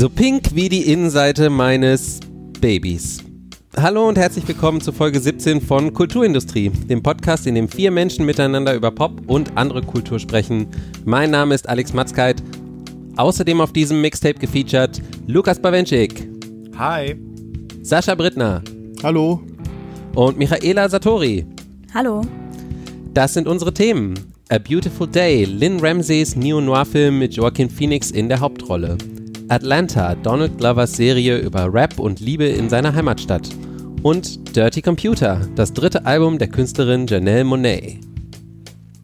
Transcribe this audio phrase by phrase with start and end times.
[0.00, 2.20] So pink wie die Innenseite meines
[2.58, 3.22] Babys.
[3.76, 8.24] Hallo und herzlich willkommen zu Folge 17 von Kulturindustrie, dem Podcast, in dem vier Menschen
[8.24, 10.68] miteinander über Pop und andere Kultur sprechen.
[11.04, 12.42] Mein Name ist Alex Matzkeit.
[13.18, 16.26] Außerdem auf diesem Mixtape gefeatured Lukas Bawenschik.
[16.78, 17.14] Hi.
[17.82, 18.62] Sascha Brittner.
[19.02, 19.42] Hallo.
[20.14, 21.44] Und Michaela Satori.
[21.92, 22.22] Hallo.
[23.12, 24.14] Das sind unsere Themen.
[24.48, 28.96] A Beautiful Day, Lynn Ramseys Neo-Noir-Film mit Joaquin Phoenix in der Hauptrolle.
[29.50, 33.48] Atlanta, Donald Glovers Serie über Rap und Liebe in seiner Heimatstadt.
[34.00, 37.98] Und Dirty Computer, das dritte Album der Künstlerin Janelle Monet.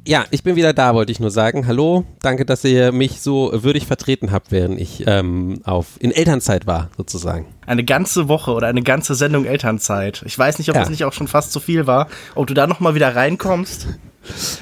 [0.06, 1.66] Ja, ich bin wieder da, wollte ich nur sagen.
[1.66, 6.64] Hallo, danke, dass ihr mich so würdig vertreten habt, während ich ähm, auf, in Elternzeit
[6.64, 7.46] war, sozusagen.
[7.66, 10.22] Eine ganze Woche oder eine ganze Sendung Elternzeit.
[10.26, 10.82] Ich weiß nicht, ob ja.
[10.82, 12.06] das nicht auch schon fast zu viel war.
[12.36, 13.88] Ob du da nochmal wieder reinkommst.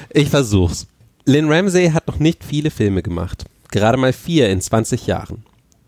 [0.09, 0.87] Ich versuch's.
[1.25, 3.45] Lynn Ramsey hat noch nicht viele Filme gemacht.
[3.69, 5.43] Gerade mal vier in 20 Jahren.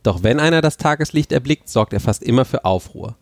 [0.07, 3.17] Doch wenn einer das Tageslicht erblickt, sorgt er fast immer für Aufruhr.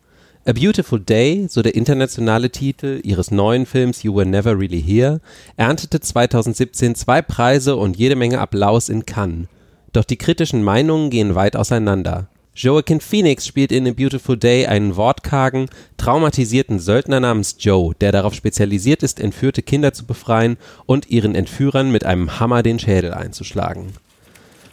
[0.46, 5.20] A Beautiful Day, so der internationale Titel ihres neuen Films You Were Never Really Here,
[5.58, 9.48] erntete 2017 zwei Preise und jede Menge Applaus in Cannes.
[9.94, 12.28] Doch die kritischen Meinungen gehen weit auseinander.
[12.54, 18.36] Joaquin Phoenix spielt in A Beautiful Day einen wortkargen, traumatisierten Söldner namens Joe, der darauf
[18.36, 23.94] spezialisiert ist, entführte Kinder zu befreien und ihren Entführern mit einem Hammer den Schädel einzuschlagen.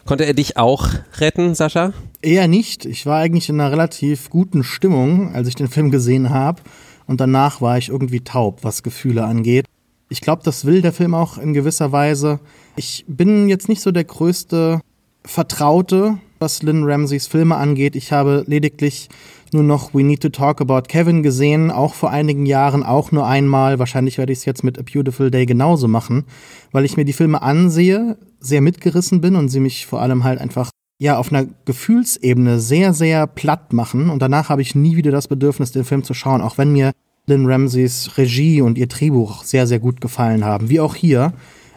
[0.05, 1.93] Konnte er dich auch retten, Sascha?
[2.23, 2.85] Eher nicht.
[2.85, 6.61] Ich war eigentlich in einer relativ guten Stimmung, als ich den Film gesehen habe.
[7.07, 9.67] Und danach war ich irgendwie taub, was Gefühle angeht.
[10.09, 12.41] Ich glaube, das will der Film auch in gewisser Weise.
[12.77, 14.81] Ich bin jetzt nicht so der größte
[15.25, 17.97] Vertraute, was Lynn Ramseys Filme angeht.
[17.97, 19.09] Ich habe lediglich
[19.53, 23.27] nur noch We Need to Talk About Kevin gesehen, auch vor einigen Jahren, auch nur
[23.27, 23.79] einmal.
[23.79, 26.25] Wahrscheinlich werde ich es jetzt mit A Beautiful Day genauso machen,
[26.73, 30.41] weil ich mir die Filme ansehe, sehr mitgerissen bin und sie mich vor allem halt
[30.41, 34.11] einfach ja auf einer Gefühlsebene sehr, sehr platt machen.
[34.11, 36.93] Und danach habe ich nie wieder das Bedürfnis, den Film zu schauen, auch wenn mir
[37.27, 40.69] Lynn Ramseys Regie und ihr Drehbuch sehr, sehr gut gefallen haben.
[40.69, 41.33] Wie auch hier.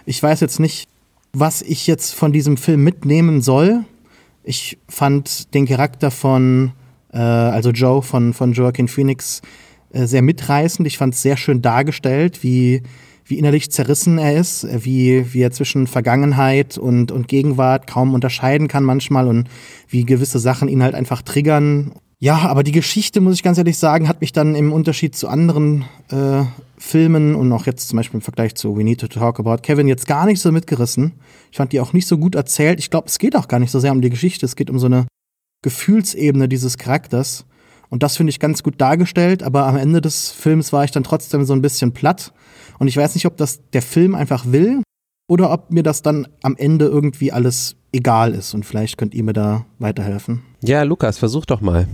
[0.06, 0.90] Ich weiß jetzt nicht,
[1.34, 3.86] was ich jetzt von diesem Film mitnehmen soll.
[4.44, 6.72] Ich fand den Charakter von
[7.16, 9.42] äh, also Joe von, von Joaquin Phoenix,
[9.92, 10.86] äh, sehr mitreißend.
[10.88, 12.84] Ich fand es sehr schön dargestellt, wie,
[13.26, 18.68] wie innerlich zerrissen er ist, wie, wie er zwischen Vergangenheit und, und Gegenwart kaum unterscheiden
[18.68, 19.48] kann manchmal und
[19.88, 21.94] wie gewisse Sachen ihn halt einfach triggern.
[22.20, 25.28] Ja, aber die Geschichte, muss ich ganz ehrlich sagen, hat mich dann im Unterschied zu
[25.28, 26.44] anderen äh,
[26.78, 29.88] Filmen und auch jetzt zum Beispiel im Vergleich zu We Need to Talk About Kevin
[29.88, 31.14] jetzt gar nicht so mitgerissen.
[31.52, 32.80] Ich fand die auch nicht so gut erzählt.
[32.80, 34.46] Ich glaube, es geht auch gar nicht so sehr um die Geschichte.
[34.46, 35.08] Es geht um so eine
[35.64, 37.46] Gefühlsebene dieses Charakters.
[37.90, 41.04] Und das finde ich ganz gut dargestellt, aber am Ende des Films war ich dann
[41.04, 42.34] trotzdem so ein bisschen platt.
[42.80, 44.82] Und ich weiß nicht, ob das der Film einfach will
[45.30, 48.54] oder ob mir das dann am Ende irgendwie alles egal ist.
[48.54, 50.44] Und vielleicht könnt ihr mir da weiterhelfen.
[50.62, 51.88] Ja, Lukas, versuch doch mal.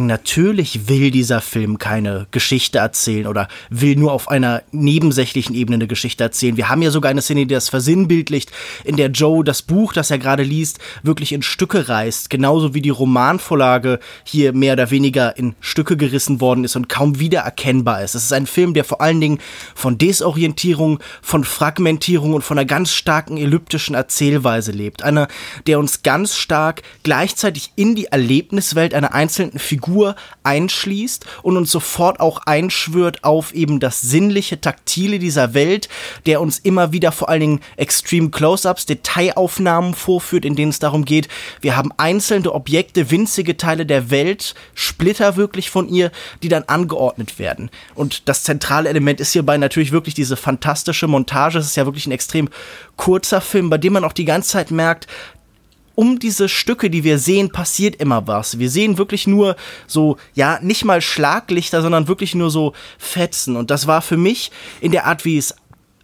[0.00, 5.86] Natürlich will dieser Film keine Geschichte erzählen oder will nur auf einer nebensächlichen Ebene eine
[5.86, 6.56] Geschichte erzählen.
[6.56, 8.50] Wir haben ja sogar eine Szene, die das versinnbildlicht,
[8.82, 12.28] in der Joe das Buch, das er gerade liest, wirklich in Stücke reißt.
[12.28, 17.20] Genauso wie die Romanvorlage hier mehr oder weniger in Stücke gerissen worden ist und kaum
[17.20, 18.16] wiedererkennbar ist.
[18.16, 19.38] Es ist ein Film, der vor allen Dingen
[19.76, 25.04] von Desorientierung, von Fragmentierung und von einer ganz starken elliptischen Erzählweise lebt.
[25.04, 25.28] Einer,
[25.68, 31.70] der uns ganz stark gleichzeitig in die Erlebniswelt einer einzelnen Figur Figur einschließt und uns
[31.70, 35.88] sofort auch einschwört auf eben das sinnliche, taktile dieser Welt,
[36.26, 41.04] der uns immer wieder vor allen Dingen Extreme Close-ups, Detailaufnahmen vorführt, in denen es darum
[41.04, 41.28] geht,
[41.60, 46.10] wir haben einzelne Objekte, winzige Teile der Welt, Splitter wirklich von ihr,
[46.42, 47.70] die dann angeordnet werden.
[47.94, 51.58] Und das zentrale Element ist hierbei natürlich wirklich diese fantastische Montage.
[51.58, 52.48] Es ist ja wirklich ein extrem
[52.96, 55.06] kurzer Film, bei dem man auch die ganze Zeit merkt,
[55.94, 58.58] um diese Stücke, die wir sehen, passiert immer was.
[58.58, 59.56] Wir sehen wirklich nur
[59.86, 63.56] so, ja, nicht mal Schlaglichter, sondern wirklich nur so Fetzen.
[63.56, 64.50] Und das war für mich
[64.80, 65.54] in der Art, wie es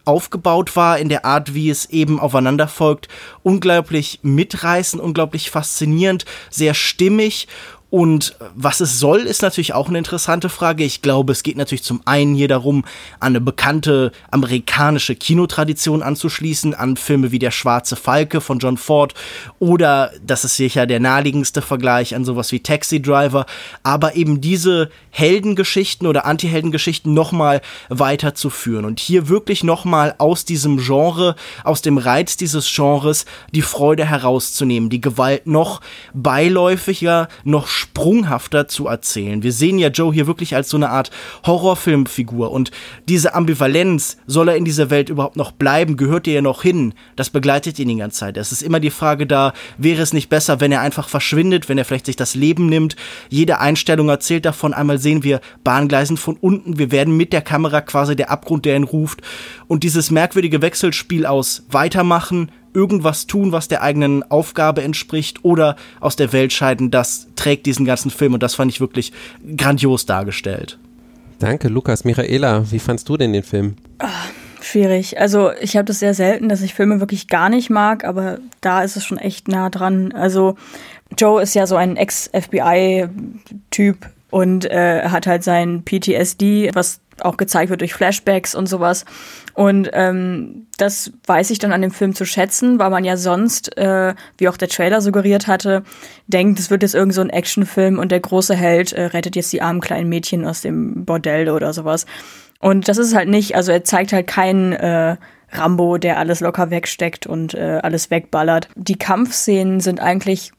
[0.04, 3.08] aufgebaut war, in der Art, wie es eben aufeinander folgt,
[3.42, 7.48] unglaublich mitreißend, unglaublich faszinierend, sehr stimmig
[7.90, 10.84] und was es soll, ist natürlich auch eine interessante Frage.
[10.84, 12.84] Ich glaube, es geht natürlich zum einen hier darum,
[13.18, 19.14] an eine bekannte amerikanische Kinotradition anzuschließen, an Filme wie Der Schwarze Falke von John Ford
[19.58, 23.44] oder, das ist sicher der naheliegendste Vergleich, an sowas wie Taxi Driver,
[23.82, 31.34] aber eben diese Heldengeschichten oder Anti-Heldengeschichten nochmal weiterzuführen und hier wirklich nochmal aus diesem Genre,
[31.64, 35.80] aus dem Reiz dieses Genres die Freude herauszunehmen, die Gewalt noch
[36.14, 39.42] beiläufiger, noch sprunghafter zu erzählen.
[39.42, 41.10] Wir sehen ja Joe hier wirklich als so eine Art
[41.44, 42.70] Horrorfilmfigur und
[43.08, 46.94] diese Ambivalenz, soll er in dieser Welt überhaupt noch bleiben, gehört er ja noch hin,
[47.16, 48.36] das begleitet ihn die ganze Zeit.
[48.36, 51.78] Es ist immer die Frage da, wäre es nicht besser, wenn er einfach verschwindet, wenn
[51.78, 52.96] er vielleicht sich das Leben nimmt.
[53.28, 57.80] Jede Einstellung erzählt davon, einmal sehen wir Bahngleisen von unten, wir werden mit der Kamera
[57.80, 59.22] quasi der Abgrund, der ihn ruft
[59.66, 66.16] und dieses merkwürdige Wechselspiel aus weitermachen, irgendwas tun, was der eigenen Aufgabe entspricht oder aus
[66.16, 69.12] der Welt scheiden, das trägt diesen ganzen Film und das fand ich wirklich
[69.56, 70.78] grandios dargestellt.
[71.38, 72.04] Danke, Lukas.
[72.04, 73.76] Michaela, wie fandst du denn den Film?
[73.98, 74.28] Ach,
[74.60, 75.18] schwierig.
[75.18, 78.82] Also ich habe das sehr selten, dass ich Filme wirklich gar nicht mag, aber da
[78.82, 80.12] ist es schon echt nah dran.
[80.12, 80.56] Also
[81.16, 83.08] Joe ist ja so ein Ex-FBI-Typ
[84.30, 89.04] und äh, hat halt sein PTSD, was auch gezeigt wird durch Flashbacks und sowas.
[89.54, 93.76] Und ähm, das weiß ich dann an dem Film zu schätzen, weil man ja sonst,
[93.76, 95.82] äh, wie auch der Trailer suggeriert hatte,
[96.26, 99.52] denkt, es wird jetzt irgend so ein Actionfilm und der große Held äh, rettet jetzt
[99.52, 102.06] die armen kleinen Mädchen aus dem Bordell oder sowas.
[102.60, 105.16] Und das ist halt nicht, also er zeigt halt keinen äh,
[105.52, 108.68] Rambo, der alles locker wegsteckt und äh, alles wegballert.
[108.76, 110.52] Die Kampfszenen sind eigentlich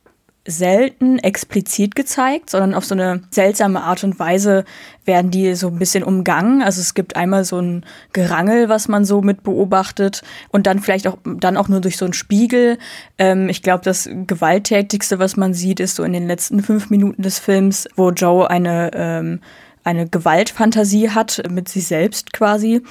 [0.47, 4.65] selten explizit gezeigt, sondern auf so eine seltsame Art und Weise
[5.05, 6.63] werden die so ein bisschen umgangen.
[6.63, 11.07] Also es gibt einmal so ein Gerangel, was man so mit beobachtet und dann vielleicht
[11.07, 12.79] auch dann auch nur durch so einen Spiegel.
[13.19, 17.21] Ähm, ich glaube, das gewalttätigste, was man sieht, ist so in den letzten fünf Minuten
[17.21, 19.41] des Films, wo Joe eine ähm,
[19.83, 22.81] eine Gewaltfantasie hat mit sich selbst quasi.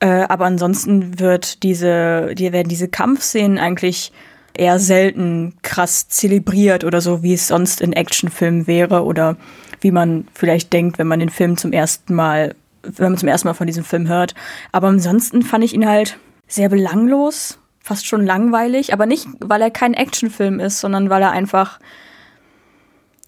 [0.00, 4.12] Äh, aber ansonsten wird diese, die werden diese Kampfszenen eigentlich
[4.56, 9.36] eher selten krass zelebriert oder so, wie es sonst in Actionfilmen wäre oder
[9.80, 13.48] wie man vielleicht denkt, wenn man den Film zum ersten Mal, wenn man zum ersten
[13.48, 14.34] Mal von diesem Film hört.
[14.72, 19.70] Aber ansonsten fand ich ihn halt sehr belanglos, fast schon langweilig, aber nicht, weil er
[19.70, 21.80] kein Actionfilm ist, sondern weil er einfach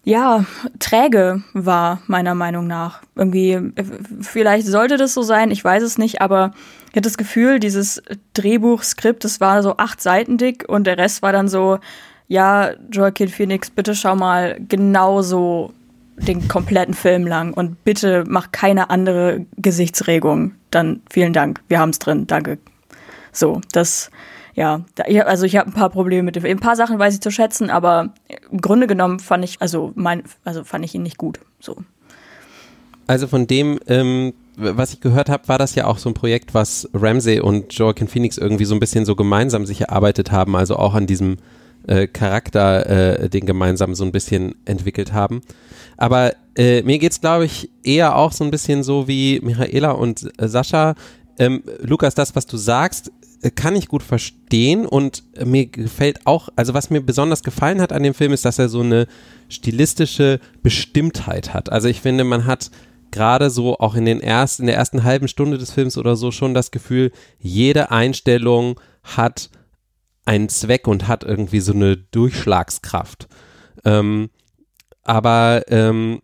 [0.03, 0.45] ja,
[0.79, 3.01] träge war, meiner Meinung nach.
[3.15, 3.59] Irgendwie,
[4.21, 6.53] vielleicht sollte das so sein, ich weiß es nicht, aber
[6.89, 8.01] ich hatte das Gefühl, dieses
[8.33, 11.79] Drehbuchskript, das war so acht Seiten dick und der Rest war dann so,
[12.27, 15.73] ja, Joaquin Phoenix, bitte schau mal genauso
[16.17, 20.53] den kompletten Film lang und bitte mach keine andere Gesichtsregung.
[20.71, 22.57] Dann vielen Dank, wir haben's drin, danke.
[23.31, 24.09] So, das
[24.57, 24.83] ja,
[25.25, 26.43] also ich habe ein paar Probleme mit dem.
[26.43, 28.15] Ein paar Sachen weiß ich zu schätzen, aber
[28.49, 31.39] im Grunde genommen fand ich, also mein, also fand ich ihn nicht gut.
[31.59, 31.77] So.
[33.07, 36.53] Also von dem, ähm, was ich gehört habe, war das ja auch so ein Projekt,
[36.53, 40.75] was Ramsey und Joaquin Phoenix irgendwie so ein bisschen so gemeinsam sich erarbeitet haben, also
[40.75, 41.37] auch an diesem
[41.87, 45.41] äh, Charakter, äh, den gemeinsam so ein bisschen entwickelt haben.
[45.95, 50.27] Aber äh, mir geht's, glaube ich, eher auch so ein bisschen so wie Michaela und
[50.39, 50.95] äh, Sascha.
[51.39, 53.11] Ähm, Lukas, das, was du sagst,
[53.41, 57.93] äh, kann ich gut verstehen und mir gefällt auch, also was mir besonders gefallen hat
[57.93, 59.07] an dem Film ist, dass er so eine
[59.49, 61.71] stilistische Bestimmtheit hat.
[61.71, 62.71] Also ich finde, man hat
[63.11, 66.31] gerade so auch in den ersten, in der ersten halben Stunde des Films oder so
[66.31, 69.49] schon das Gefühl, jede Einstellung hat
[70.25, 73.27] einen Zweck und hat irgendwie so eine Durchschlagskraft.
[73.85, 74.29] Ähm,
[75.03, 76.21] aber ähm,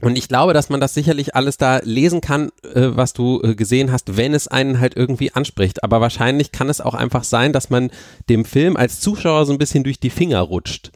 [0.00, 3.54] und ich glaube, dass man das sicherlich alles da lesen kann, äh, was du äh,
[3.54, 5.82] gesehen hast, wenn es einen halt irgendwie anspricht.
[5.82, 7.90] Aber wahrscheinlich kann es auch einfach sein, dass man
[8.28, 10.90] dem Film als Zuschauer so ein bisschen durch die Finger rutscht.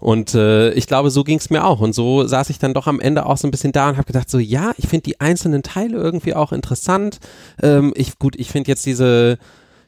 [0.00, 1.80] Und äh, ich glaube, so ging es mir auch.
[1.80, 4.06] Und so saß ich dann doch am Ende auch so ein bisschen da und habe
[4.06, 7.18] gedacht, so ja, ich finde die einzelnen Teile irgendwie auch interessant.
[7.62, 9.38] Ähm, ich, gut, ich finde jetzt diese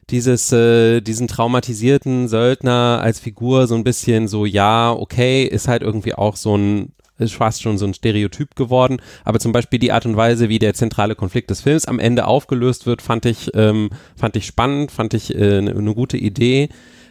[0.09, 5.83] dieses, äh, diesen traumatisierten Söldner als Figur so ein bisschen so, ja, okay, ist halt
[5.83, 8.97] irgendwie auch so ein ist fast schon so ein Stereotyp geworden.
[9.23, 12.25] Aber zum Beispiel die Art und Weise, wie der zentrale Konflikt des Films am Ende
[12.25, 16.69] aufgelöst wird, fand ich, ähm, fand ich spannend, fand ich äh, eine ne gute Idee.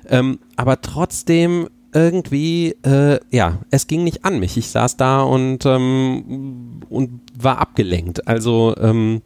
[0.08, 4.56] Ähm, aber trotzdem irgendwie, äh, ja, es ging nicht an mich.
[4.56, 8.26] Ich saß da und, ähm, und war abgelenkt.
[8.26, 9.22] Also, ähm,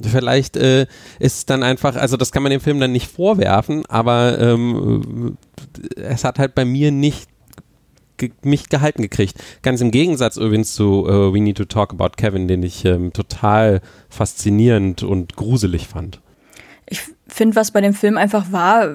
[0.00, 0.82] Vielleicht äh,
[1.18, 5.36] ist es dann einfach, also das kann man dem Film dann nicht vorwerfen, aber ähm,
[5.96, 7.28] es hat halt bei mir nicht
[8.42, 9.36] mich gehalten gekriegt.
[9.62, 13.12] Ganz im Gegensatz übrigens zu uh, We Need to Talk About Kevin, den ich ähm,
[13.12, 16.20] total faszinierend und gruselig fand.
[16.86, 18.88] Ich finde, was bei dem Film einfach war,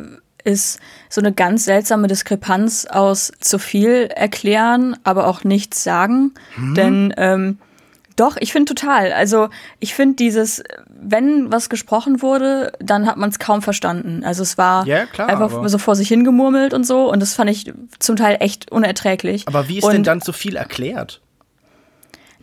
[0.43, 6.33] ist so eine ganz seltsame Diskrepanz aus zu viel erklären, aber auch nichts sagen.
[6.55, 6.75] Hm.
[6.75, 7.57] Denn ähm,
[8.15, 9.11] doch, ich finde total.
[9.11, 14.23] Also ich finde dieses, wenn was gesprochen wurde, dann hat man es kaum verstanden.
[14.23, 17.49] Also es war ja, klar, einfach so vor sich hingemurmelt und so und das fand
[17.49, 19.47] ich zum Teil echt unerträglich.
[19.47, 21.21] Aber wie ist und, denn dann so viel erklärt?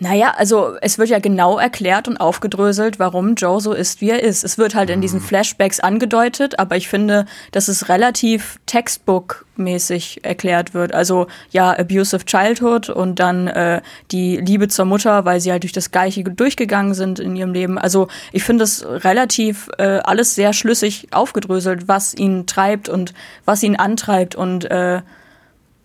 [0.03, 4.23] Naja, also es wird ja genau erklärt und aufgedröselt, warum Joe so ist, wie er
[4.23, 4.45] ist.
[4.45, 10.73] Es wird halt in diesen Flashbacks angedeutet, aber ich finde, dass es relativ Textbook-mäßig erklärt
[10.73, 10.95] wird.
[10.95, 15.75] Also ja, abusive childhood und dann äh, die Liebe zur Mutter, weil sie halt durch
[15.75, 17.77] das Gleiche durchgegangen sind in ihrem Leben.
[17.77, 23.13] Also ich finde es relativ äh, alles sehr schlüssig aufgedröselt, was ihn treibt und
[23.45, 25.03] was ihn antreibt und äh,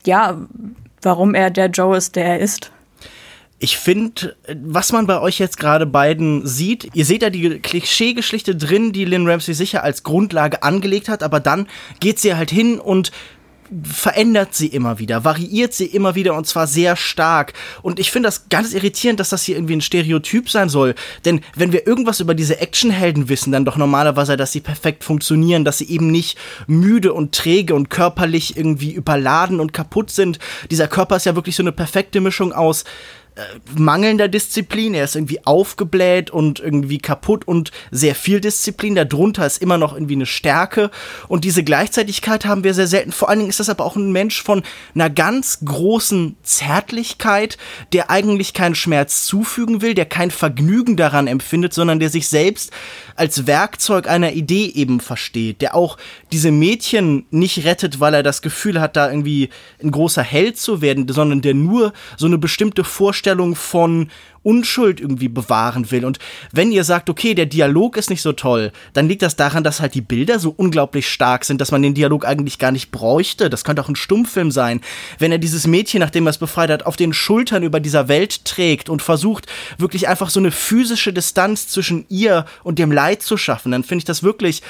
[0.05, 0.37] ja,
[1.01, 2.71] warum er der Joe ist, der er ist
[3.57, 8.55] ich finde, was man bei euch jetzt gerade beiden sieht, ihr seht ja die Klischeegeschichte
[8.55, 11.67] drin, die Lynn Ramsey sicher als Grundlage angelegt hat, aber dann
[11.99, 13.11] geht sie halt hin und
[13.83, 17.53] verändert sie immer wieder, variiert sie immer wieder und zwar sehr stark.
[17.81, 20.93] Und ich finde das ganz irritierend, dass das hier irgendwie ein Stereotyp sein soll.
[21.23, 25.65] Denn wenn wir irgendwas über diese Actionhelden wissen, dann doch normalerweise, dass sie perfekt funktionieren,
[25.65, 30.39] dass sie eben nicht müde und träge und körperlich irgendwie überladen und kaputt sind.
[30.69, 32.83] Dieser Körper ist ja wirklich so eine perfekte Mischung aus
[33.77, 38.95] mangelnder Disziplin, er ist irgendwie aufgebläht und irgendwie kaputt und sehr viel Disziplin.
[38.95, 40.89] Darunter ist immer noch irgendwie eine Stärke
[41.27, 43.11] und diese Gleichzeitigkeit haben wir sehr selten.
[43.11, 44.63] Vor allen Dingen ist das aber auch ein Mensch von
[44.93, 47.57] einer ganz großen Zärtlichkeit,
[47.91, 52.71] der eigentlich keinen Schmerz zufügen will, der kein Vergnügen daran empfindet, sondern der sich selbst
[53.17, 55.97] als Werkzeug einer Idee eben versteht, der auch
[56.31, 59.49] diese Mädchen nicht rettet, weil er das Gefühl hat, da irgendwie
[59.83, 63.24] ein großer Held zu werden, sondern der nur so eine bestimmte Vorstellung
[63.55, 64.09] von
[64.45, 66.05] Unschuld irgendwie bewahren will.
[66.05, 66.19] Und
[66.51, 69.81] wenn ihr sagt, okay, der Dialog ist nicht so toll, dann liegt das daran, dass
[69.81, 73.49] halt die Bilder so unglaublich stark sind, dass man den Dialog eigentlich gar nicht bräuchte.
[73.49, 74.81] Das könnte auch ein Stummfilm sein.
[75.17, 78.45] Wenn er dieses Mädchen, nachdem er es befreit hat, auf den Schultern über dieser Welt
[78.45, 79.47] trägt und versucht,
[79.79, 84.01] wirklich einfach so eine physische Distanz zwischen ihr und dem Leid zu schaffen, dann finde
[84.01, 84.61] ich das wirklich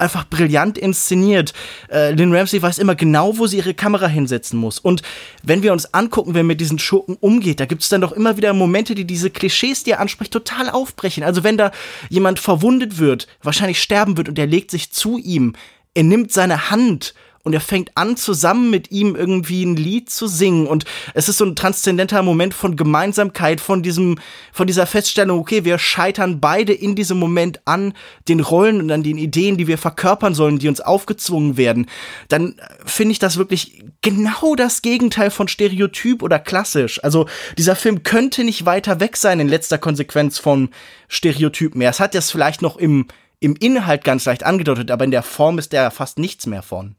[0.00, 1.52] einfach brillant inszeniert.
[1.88, 4.80] Äh, Lynn Ramsey weiß immer genau, wo sie ihre Kamera hinsetzen muss.
[4.80, 5.02] Und
[5.44, 8.36] wenn wir uns angucken, wer mit diesen Schurken umgeht, da gibt es dann doch immer
[8.36, 11.22] wieder Momente, die diese Klischees, die er anspricht, total aufbrechen.
[11.22, 11.70] Also wenn da
[12.08, 15.54] jemand verwundet wird, wahrscheinlich sterben wird und er legt sich zu ihm,
[15.94, 20.26] er nimmt seine Hand und er fängt an, zusammen mit ihm irgendwie ein Lied zu
[20.26, 20.66] singen.
[20.66, 24.18] Und es ist so ein transzendenter Moment von Gemeinsamkeit, von diesem,
[24.52, 27.94] von dieser Feststellung, okay, wir scheitern beide in diesem Moment an
[28.28, 31.86] den Rollen und an den Ideen, die wir verkörpern sollen, die uns aufgezwungen werden.
[32.28, 37.02] Dann finde ich das wirklich genau das Gegenteil von Stereotyp oder klassisch.
[37.02, 40.68] Also dieser Film könnte nicht weiter weg sein in letzter Konsequenz von
[41.08, 41.90] Stereotypen mehr.
[41.90, 43.06] Es hat das vielleicht noch im,
[43.40, 46.96] im Inhalt ganz leicht angedeutet, aber in der Form ist der fast nichts mehr von.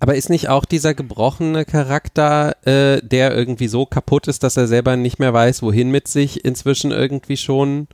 [0.00, 4.68] Aber ist nicht auch dieser gebrochene Charakter, äh, der irgendwie so kaputt ist, dass er
[4.68, 7.88] selber nicht mehr weiß, wohin mit sich, inzwischen irgendwie schon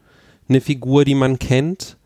[0.48, 1.96] eine Figur, die man kennt?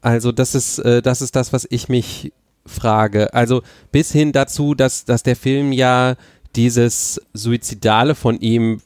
[0.00, 2.32] Also das ist, äh, das ist das, was ich mich
[2.66, 3.32] frage.
[3.34, 3.62] Also
[3.92, 6.16] bis hin dazu, dass, dass der Film ja
[6.56, 8.80] dieses Suizidale von ihm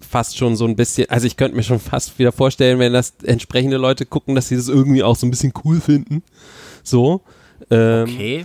[0.00, 3.12] fast schon so ein bisschen, also ich könnte mir schon fast wieder vorstellen, wenn das
[3.24, 6.22] entsprechende Leute gucken, dass sie das irgendwie auch so ein bisschen cool finden.
[6.82, 7.20] So.
[7.70, 8.44] Ähm, okay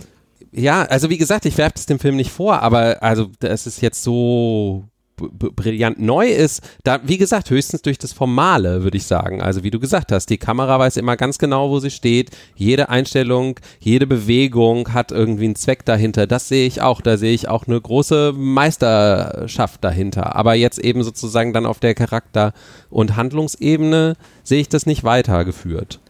[0.56, 3.80] ja, also wie gesagt, ich werfe es dem Film nicht vor, aber also, dass es
[3.80, 4.84] jetzt so
[5.16, 9.40] brillant neu ist, da, wie gesagt, höchstens durch das Formale, würde ich sagen.
[9.40, 12.30] Also wie du gesagt hast, die Kamera weiß immer ganz genau, wo sie steht.
[12.56, 16.26] Jede Einstellung, jede Bewegung hat irgendwie einen Zweck dahinter.
[16.26, 17.00] Das sehe ich auch.
[17.00, 20.34] Da sehe ich auch eine große Meisterschaft dahinter.
[20.34, 22.52] Aber jetzt eben sozusagen dann auf der Charakter-
[22.90, 26.00] und Handlungsebene sehe ich das nicht weitergeführt.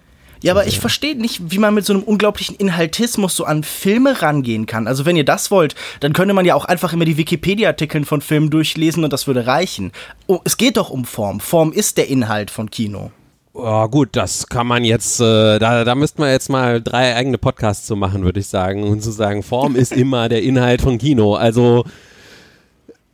[0.45, 4.21] Ja, aber ich verstehe nicht, wie man mit so einem unglaublichen Inhaltismus so an Filme
[4.21, 4.87] rangehen kann.
[4.87, 8.21] Also wenn ihr das wollt, dann könnte man ja auch einfach immer die Wikipedia-Artikeln von
[8.21, 9.91] Filmen durchlesen und das würde reichen.
[10.27, 11.41] Oh, es geht doch um Form.
[11.41, 13.11] Form ist der Inhalt von Kino.
[13.55, 17.39] Oh, gut, das kann man jetzt, äh, da, da müsste man jetzt mal drei eigene
[17.39, 18.83] Podcasts zu machen, würde ich sagen.
[18.85, 21.37] Und zu sagen, Form ist immer der Inhalt von Kino.
[21.37, 21.87] Also,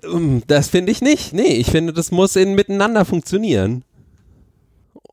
[0.03, 1.33] ähm, das finde ich nicht.
[1.33, 3.85] Nee, ich finde, das muss in miteinander funktionieren.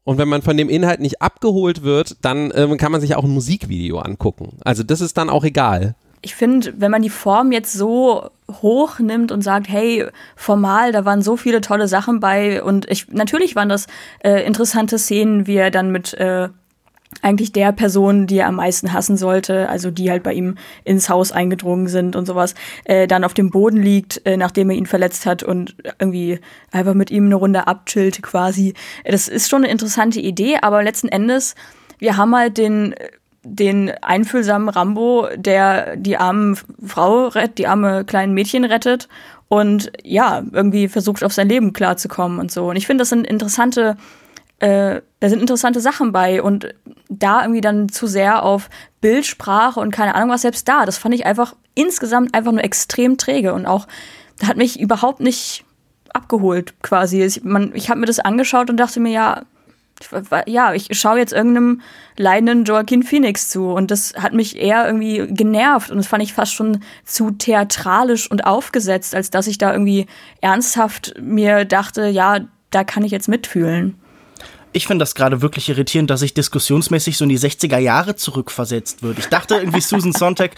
[0.08, 3.26] Und wenn man von dem Inhalt nicht abgeholt wird, dann ähm, kann man sich auch
[3.26, 4.58] ein Musikvideo angucken.
[4.64, 5.96] Also das ist dann auch egal.
[6.22, 8.30] Ich finde, wenn man die Form jetzt so
[8.62, 10.06] hoch nimmt und sagt, hey,
[10.38, 13.88] formal, da waren so viele tolle Sachen bei und ich natürlich waren das
[14.20, 16.48] äh, interessante Szenen, wie er dann mit äh,
[17.22, 21.10] eigentlich der Person, die er am meisten hassen sollte, also die halt bei ihm ins
[21.10, 22.54] Haus eingedrungen sind und sowas,
[22.86, 26.40] äh, dann auf dem Boden liegt, äh, nachdem er ihn verletzt hat und irgendwie
[26.72, 28.74] einfach mit ihm eine Runde abchillt quasi.
[29.06, 31.56] Das ist schon eine interessante Idee, aber letzten Endes,
[31.98, 32.96] wir haben halt den
[33.50, 39.08] den einfühlsamen Rambo, der die arme Frau rettet, die arme kleinen Mädchen rettet
[39.48, 42.70] und ja, irgendwie versucht auf sein Leben klarzukommen und so.
[42.70, 43.96] Und ich finde, das sind interessante
[44.60, 46.74] äh, da sind interessante Sachen bei und
[47.10, 48.70] da irgendwie dann zu sehr auf
[49.02, 53.18] Bildsprache und keine Ahnung was selbst da, das fand ich einfach insgesamt einfach nur extrem
[53.18, 53.88] träge und auch
[54.44, 55.64] hat mich überhaupt nicht
[56.14, 57.24] abgeholt quasi.
[57.24, 59.42] Ich, man, ich habe mir das angeschaut und dachte mir, ja,
[60.46, 61.82] ja, ich schaue jetzt irgendeinem
[62.18, 66.34] leidenden Joaquin Phoenix zu und das hat mich eher irgendwie genervt und das fand ich
[66.34, 70.06] fast schon zu theatralisch und aufgesetzt, als dass ich da irgendwie
[70.40, 73.98] ernsthaft mir dachte, ja, da kann ich jetzt mitfühlen
[74.78, 79.02] ich finde das gerade wirklich irritierend, dass ich diskussionsmäßig so in die 60er Jahre zurückversetzt
[79.02, 79.18] wird.
[79.18, 80.52] Ich dachte irgendwie, Susan Sontag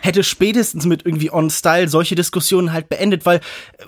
[0.00, 3.40] hätte spätestens mit irgendwie On Style solche Diskussionen halt beendet, weil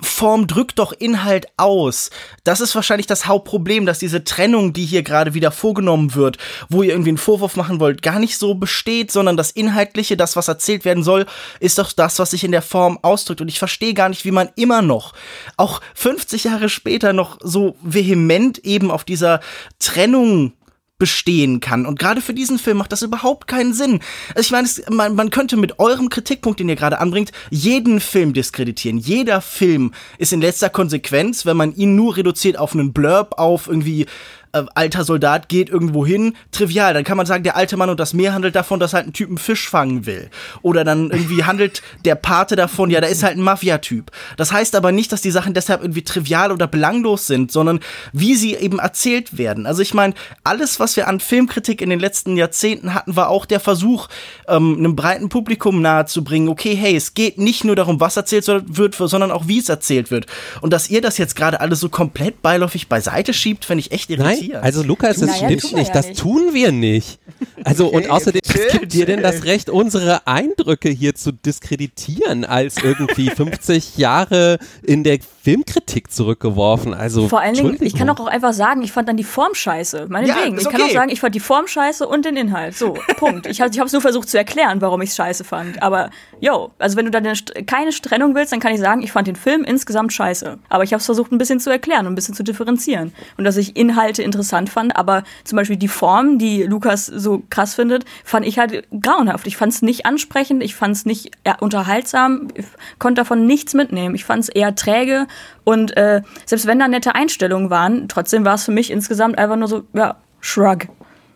[0.02, 2.11] Form drückt doch Inhalt aus.
[2.45, 6.37] Das ist wahrscheinlich das Hauptproblem, dass diese Trennung, die hier gerade wieder vorgenommen wird,
[6.68, 10.37] wo ihr irgendwie einen Vorwurf machen wollt, gar nicht so besteht, sondern das Inhaltliche, das,
[10.37, 11.25] was erzählt werden soll,
[11.61, 13.40] ist doch das, was sich in der Form ausdrückt.
[13.40, 15.14] Und ich verstehe gar nicht, wie man immer noch,
[15.57, 19.40] auch 50 Jahre später, noch so vehement eben auf dieser
[19.78, 20.52] Trennung
[20.99, 21.87] bestehen kann.
[21.87, 24.00] Und gerade für diesen Film macht das überhaupt keinen Sinn.
[24.35, 28.32] Also ich meine, man, man könnte mit eurem Kritikpunkt, den ihr gerade anbringt, jeden Film
[28.32, 28.99] diskreditieren.
[28.99, 33.68] Jeder Film ist in letzter Konsequenz, wenn man ihn nur reduziert auf einen Blurb, auf
[33.68, 34.06] irgendwie
[34.52, 36.95] äh, alter Soldat geht irgendwo hin, trivial.
[36.95, 39.12] Dann kann man sagen, der alte Mann und das Meer handelt davon, dass halt ein
[39.12, 40.31] Typ einen Fisch fangen will.
[40.62, 44.11] Oder dann irgendwie handelt der Pate davon, ja, da ist halt ein Mafia-Typ.
[44.37, 47.81] Das heißt aber nicht, dass die Sachen deshalb irgendwie trivial oder belanglos sind, sondern
[48.12, 49.67] wie sie eben erzählt werden.
[49.67, 50.14] Also ich meine,
[50.45, 54.09] alles, was wir an Filmkritik in den letzten Jahrzehnten hatten, war auch der Versuch,
[54.49, 58.95] ähm, einem breiten Publikum nahezubringen, okay, hey, es geht nicht nur darum, was erzählt wird,
[58.95, 60.26] sondern auch wie es erzählt wird.
[60.61, 64.11] Und dass ihr das jetzt gerade alles so komplett beiläufig beiseite schiebt, finde ich echt
[64.11, 64.38] irritierend.
[64.40, 65.88] Nein, also Lukas, das naja, stimmt nicht.
[65.88, 66.21] Ja das nicht.
[66.21, 67.18] tun wir nicht.
[67.64, 72.45] Also okay, und außerdem es gibt dir denn das Recht, unsere Eindrücke hier zu diskreditieren,
[72.45, 75.18] als irgendwie 50 Jahre in der
[75.49, 76.93] Filmkritik zurückgeworfen.
[76.93, 80.07] Also vor allen Dingen, ich kann auch einfach sagen, ich fand dann die Form scheiße.
[80.11, 80.57] Meinetwegen.
[80.57, 82.76] Ja, ich kann auch sagen, ich fand die Form scheiße und den Inhalt.
[82.76, 83.47] So, Punkt.
[83.47, 85.83] Ich habe es nur versucht zu erklären, warum ich es scheiße fand.
[85.83, 87.26] Aber yo, also wenn du dann
[87.64, 90.59] keine Trennung willst, dann kann ich sagen, ich fand den Film insgesamt scheiße.
[90.69, 93.45] Aber ich habe es versucht, ein bisschen zu erklären und ein bisschen zu differenzieren und
[93.45, 94.97] dass ich Inhalte interessant fand.
[94.97, 99.47] Aber zum Beispiel die Form, die Lukas so krass findet, fand ich halt grauenhaft.
[99.47, 102.67] Ich fand es nicht ansprechend, ich fand es nicht ja, unterhaltsam, ich
[102.99, 104.14] konnte davon nichts mitnehmen.
[104.14, 105.26] Ich fand es eher träge
[105.64, 109.57] und äh, selbst wenn da nette Einstellungen waren, trotzdem war es für mich insgesamt einfach
[109.57, 110.87] nur so, ja, Shrug.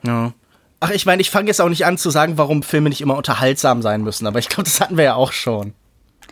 [0.04, 0.32] Ja.
[0.80, 3.16] Ach, ich meine, ich fange jetzt auch nicht an zu sagen, warum Filme nicht immer
[3.16, 5.74] unterhaltsam sein müssen, aber ich glaube, das hatten wir ja auch schon.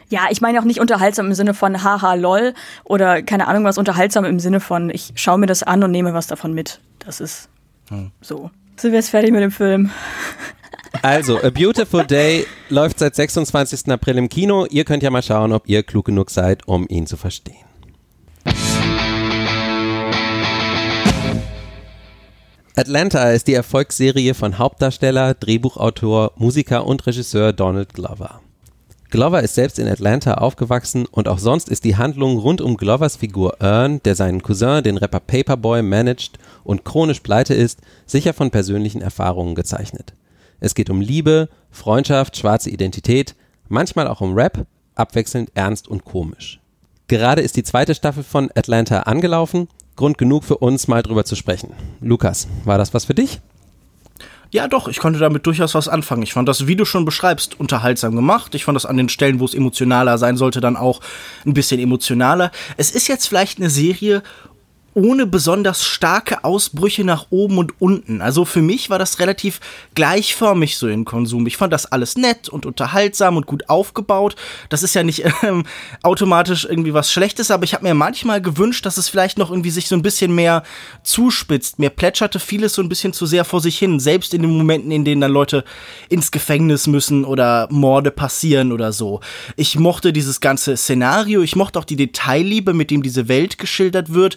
[0.09, 3.79] Ja, ich meine auch nicht unterhaltsam im Sinne von haha lol oder keine Ahnung was
[3.79, 6.81] unterhaltsam im Sinne von ich schaue mir das an und nehme was davon mit.
[6.99, 7.49] Das ist
[7.89, 8.11] hm.
[8.21, 8.51] so.
[8.77, 9.91] Sind wir jetzt fertig mit dem Film?
[11.03, 13.89] Also, A Beautiful Day läuft seit 26.
[13.93, 14.67] April im Kino.
[14.67, 17.70] Ihr könnt ja mal schauen, ob ihr klug genug seid, um ihn zu verstehen.
[22.81, 28.41] Atlanta ist die Erfolgsserie von Hauptdarsteller, Drehbuchautor, Musiker und Regisseur Donald Glover.
[29.11, 33.17] Glover ist selbst in Atlanta aufgewachsen und auch sonst ist die Handlung rund um Glovers
[33.17, 38.51] Figur Earn, der seinen Cousin, den Rapper Paperboy, managt und chronisch pleite ist, sicher von
[38.51, 40.15] persönlichen Erfahrungen gezeichnet.
[40.59, 43.35] Es geht um Liebe, Freundschaft, schwarze Identität,
[43.69, 44.65] manchmal auch um Rap,
[44.95, 46.61] abwechselnd ernst und komisch.
[47.09, 49.69] Gerade ist die zweite Staffel von Atlanta angelaufen.
[50.01, 51.75] Grund genug für uns, mal drüber zu sprechen.
[52.01, 53.39] Lukas, war das was für dich?
[54.51, 56.23] Ja, doch, ich konnte damit durchaus was anfangen.
[56.23, 58.55] Ich fand das, wie du schon beschreibst, unterhaltsam gemacht.
[58.55, 61.01] Ich fand das an den Stellen, wo es emotionaler sein sollte, dann auch
[61.45, 62.51] ein bisschen emotionaler.
[62.79, 64.23] Es ist jetzt vielleicht eine Serie,
[64.95, 68.21] ohne besonders starke Ausbrüche nach oben und unten.
[68.21, 69.61] Also für mich war das relativ
[69.95, 71.47] gleichförmig so in Konsum.
[71.47, 74.35] Ich fand das alles nett und unterhaltsam und gut aufgebaut.
[74.69, 75.65] Das ist ja nicht ähm,
[76.03, 79.71] automatisch irgendwie was Schlechtes, aber ich habe mir manchmal gewünscht, dass es vielleicht noch irgendwie
[79.71, 80.65] sich so ein bisschen mehr
[81.05, 81.79] zuspitzt.
[81.79, 84.91] Mir plätscherte vieles so ein bisschen zu sehr vor sich hin, selbst in den Momenten,
[84.91, 85.65] in denen dann Leute
[86.09, 89.21] ins Gefängnis müssen oder Morde passieren oder so.
[89.57, 94.13] Ich mochte dieses ganze Szenario, ich mochte auch die Detailliebe, mit dem diese Welt geschildert
[94.13, 94.37] wird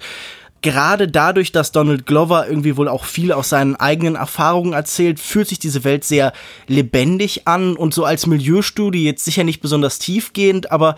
[0.63, 5.47] gerade dadurch, dass Donald Glover irgendwie wohl auch viel aus seinen eigenen Erfahrungen erzählt, fühlt
[5.47, 6.33] sich diese Welt sehr
[6.67, 10.95] lebendig an und so als Milieustudie jetzt sicher nicht besonders tiefgehend, aber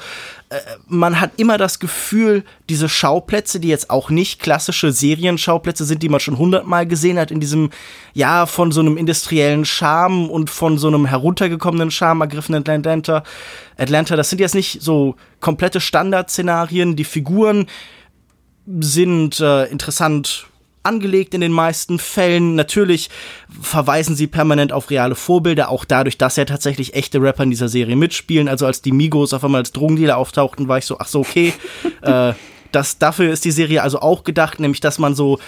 [0.49, 6.01] äh, man hat immer das Gefühl, diese Schauplätze, die jetzt auch nicht klassische Serienschauplätze sind,
[6.03, 7.71] die man schon hundertmal gesehen hat, in diesem,
[8.13, 13.23] ja, von so einem industriellen Charme und von so einem heruntergekommenen Charme ergriffenen Atlanta,
[13.77, 17.67] Atlanta, das sind jetzt nicht so komplette Standardszenarien, die Figuren,
[18.65, 20.47] sind äh, interessant
[20.85, 22.55] angelegt in den meisten Fällen.
[22.55, 23.09] Natürlich
[23.61, 27.69] verweisen sie permanent auf reale Vorbilder, auch dadurch, dass ja tatsächlich echte Rapper in dieser
[27.69, 28.47] Serie mitspielen.
[28.47, 31.53] Also als die Migos auf einmal als Drogendealer auftauchten, war ich so, ach so, okay.
[32.01, 32.33] äh,
[32.75, 35.39] Das, dafür ist die Serie also auch gedacht, nämlich dass man so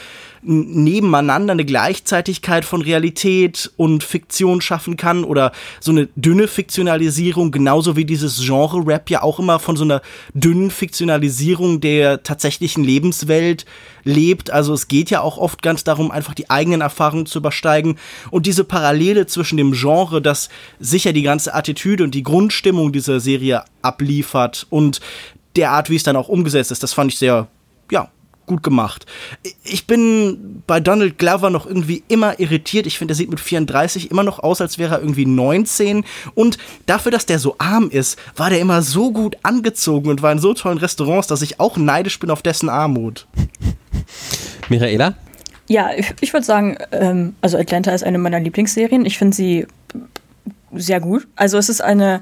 [0.42, 7.98] nebeneinander eine Gleichzeitigkeit von Realität und Fiktion schaffen kann oder so eine dünne Fiktionalisierung, genauso
[7.98, 10.02] wie dieses Genre-Rap ja auch immer von so einer
[10.34, 13.66] dünnen Fiktionalisierung der tatsächlichen Lebenswelt
[14.06, 14.50] lebt.
[14.52, 17.98] Also es geht ja auch oft ganz darum, einfach die eigenen Erfahrungen zu übersteigen.
[18.32, 20.48] Und diese Parallele zwischen dem Genre, das
[20.80, 25.02] sicher die ganze Attitüde und die Grundstimmung dieser Serie abliefert und
[25.58, 27.48] der Art, wie es dann auch umgesetzt ist, das fand ich sehr,
[27.92, 28.10] ja,
[28.48, 29.06] gut gemacht.
[29.64, 32.88] Ich bin bei Donald Glover noch irgendwie immer irritiert.
[32.88, 36.06] Ich finde, er sieht mit 34 immer noch aus, als wäre er irgendwie 19.
[36.34, 40.32] Und dafür, dass der so arm ist, war der immer so gut angezogen und war
[40.32, 43.28] in so tollen Restaurants, dass ich auch neidisch bin auf dessen Armut.
[44.70, 45.16] Michaela?
[45.68, 49.06] Ja, ich, ich würde sagen, ähm, also Atlanta ist eine meiner Lieblingsserien.
[49.06, 49.68] Ich finde sie
[50.74, 51.28] sehr gut.
[51.36, 52.22] Also es ist eine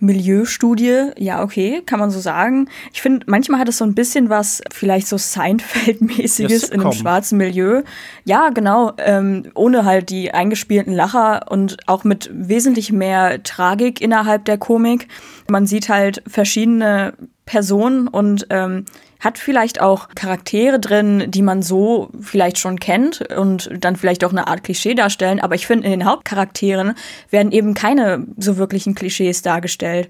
[0.00, 2.68] Milieustudie, ja, okay, kann man so sagen.
[2.92, 7.38] Ich finde, manchmal hat es so ein bisschen was, vielleicht so Seinfeld-mäßiges in einem schwarzen
[7.38, 7.82] Milieu.
[8.24, 14.46] Ja, genau, ähm, ohne halt die eingespielten Lacher und auch mit wesentlich mehr Tragik innerhalb
[14.46, 15.06] der Komik.
[15.48, 17.12] Man sieht halt verschiedene
[17.50, 18.84] Personen und ähm,
[19.18, 24.30] hat vielleicht auch Charaktere drin, die man so vielleicht schon kennt und dann vielleicht auch
[24.30, 25.40] eine Art Klischee darstellen.
[25.40, 26.94] Aber ich finde, in den Hauptcharakteren
[27.28, 30.08] werden eben keine so wirklichen Klischees dargestellt.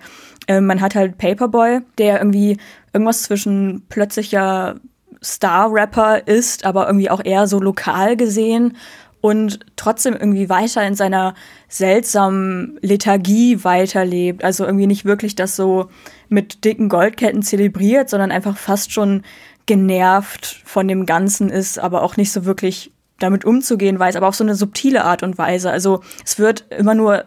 [0.49, 2.59] Äh, man hat halt Paperboy, der irgendwie
[2.93, 4.77] irgendwas zwischen plötzlicher
[5.25, 8.77] Star-Rapper ist, aber irgendwie auch eher so lokal gesehen
[9.23, 11.35] und trotzdem irgendwie weiter in seiner
[11.69, 14.45] seltsamen Lethargie weiterlebt.
[14.45, 15.89] Also irgendwie nicht wirklich das so
[16.31, 19.23] mit dicken Goldketten zelebriert, sondern einfach fast schon
[19.67, 24.35] genervt von dem Ganzen ist, aber auch nicht so wirklich damit umzugehen weiß, aber auf
[24.35, 25.71] so eine subtile Art und Weise.
[25.71, 27.25] Also es wird immer nur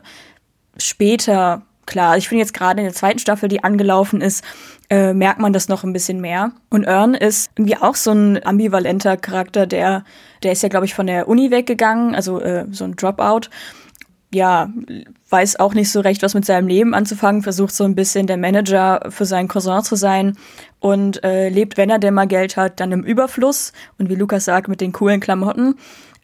[0.78, 2.18] später klar.
[2.18, 4.44] Ich finde jetzt gerade in der zweiten Staffel, die angelaufen ist,
[4.90, 6.52] äh, merkt man das noch ein bisschen mehr.
[6.70, 10.04] Und Earn ist irgendwie auch so ein ambivalenter Charakter, der,
[10.44, 13.50] der ist ja, glaube ich, von der Uni weggegangen, also äh, so ein Dropout
[14.34, 14.70] ja,
[15.30, 18.38] weiß auch nicht so recht, was mit seinem Leben anzufangen, versucht so ein bisschen der
[18.38, 20.38] Manager für seinen Cousin zu sein
[20.80, 24.46] und äh, lebt, wenn er denn mal Geld hat, dann im Überfluss und wie Lukas
[24.46, 25.76] sagt, mit den coolen Klamotten,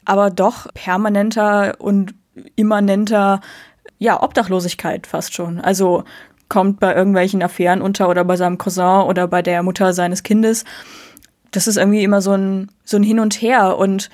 [0.05, 2.15] aber doch permanenter und
[2.55, 3.41] immanenter,
[3.97, 5.59] ja, Obdachlosigkeit fast schon.
[5.59, 6.03] Also
[6.47, 10.65] kommt bei irgendwelchen Affären unter oder bei seinem Cousin oder bei der Mutter seines Kindes.
[11.51, 14.09] Das ist irgendwie immer so ein, so ein Hin und Her und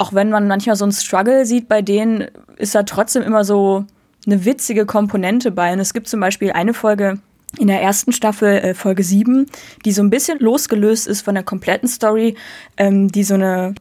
[0.00, 3.84] auch wenn man manchmal so einen Struggle sieht bei denen, ist da trotzdem immer so
[4.26, 5.74] eine witzige Komponente bei.
[5.74, 7.18] Und es gibt zum Beispiel eine Folge
[7.58, 9.46] in der ersten Staffel, äh, Folge 7,
[9.84, 12.34] die so ein bisschen losgelöst ist von der kompletten Story,
[12.78, 13.74] ähm, die so eine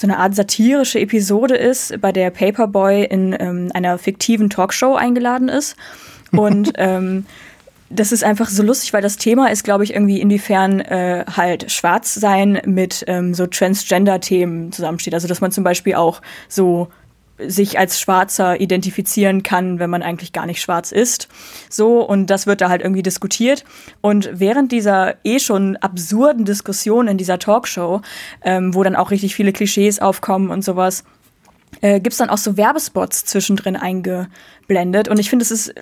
[0.00, 5.48] so eine Art satirische Episode ist, bei der Paperboy in ähm, einer fiktiven Talkshow eingeladen
[5.48, 5.76] ist.
[6.30, 7.26] Und ähm,
[7.94, 11.70] das ist einfach so lustig, weil das Thema ist, glaube ich, irgendwie inwiefern äh, halt
[11.70, 15.14] Schwarzsein mit ähm, so Transgender-Themen zusammensteht.
[15.14, 16.88] Also dass man zum Beispiel auch so
[17.38, 21.28] sich als Schwarzer identifizieren kann, wenn man eigentlich gar nicht schwarz ist.
[21.68, 23.64] So, und das wird da halt irgendwie diskutiert.
[24.00, 28.00] Und während dieser eh schon absurden Diskussion in dieser Talkshow,
[28.42, 31.04] ähm, wo dann auch richtig viele Klischees aufkommen und sowas,
[31.80, 35.08] äh, gibt's dann auch so Werbespots zwischendrin eingeblendet.
[35.08, 35.74] Und ich finde, es ist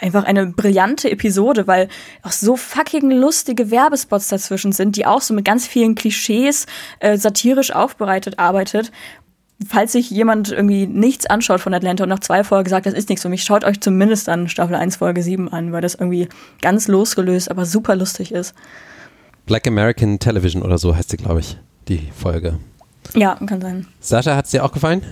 [0.00, 1.88] einfach eine brillante Episode, weil
[2.22, 6.66] auch so fucking lustige Werbespots dazwischen sind, die auch so mit ganz vielen Klischees
[7.00, 8.92] äh, satirisch aufbereitet arbeitet.
[9.66, 13.08] Falls sich jemand irgendwie nichts anschaut von Atlanta und nach zwei Folgen sagt, das ist
[13.08, 16.28] nichts für mich, schaut euch zumindest dann Staffel 1, Folge 7 an, weil das irgendwie
[16.62, 18.54] ganz losgelöst, aber super lustig ist.
[19.46, 21.58] Black American Television oder so heißt sie, glaube ich,
[21.88, 22.58] die Folge.
[23.14, 23.86] Ja, kann sein.
[23.98, 25.02] Sascha, hat es dir auch gefallen?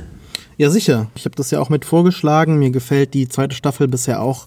[0.59, 1.09] Ja, sicher.
[1.15, 2.59] Ich habe das ja auch mit vorgeschlagen.
[2.59, 4.47] Mir gefällt die zweite Staffel bisher auch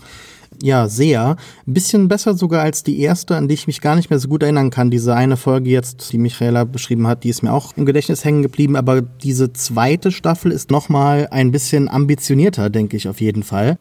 [0.61, 1.37] ja, sehr.
[1.67, 4.27] Ein bisschen besser sogar als die erste, an die ich mich gar nicht mehr so
[4.27, 4.91] gut erinnern kann.
[4.91, 8.41] Diese eine Folge jetzt, die Michaela beschrieben hat, die ist mir auch im Gedächtnis hängen
[8.41, 8.75] geblieben.
[8.75, 13.77] Aber diese zweite Staffel ist nochmal ein bisschen ambitionierter, denke ich auf jeden Fall.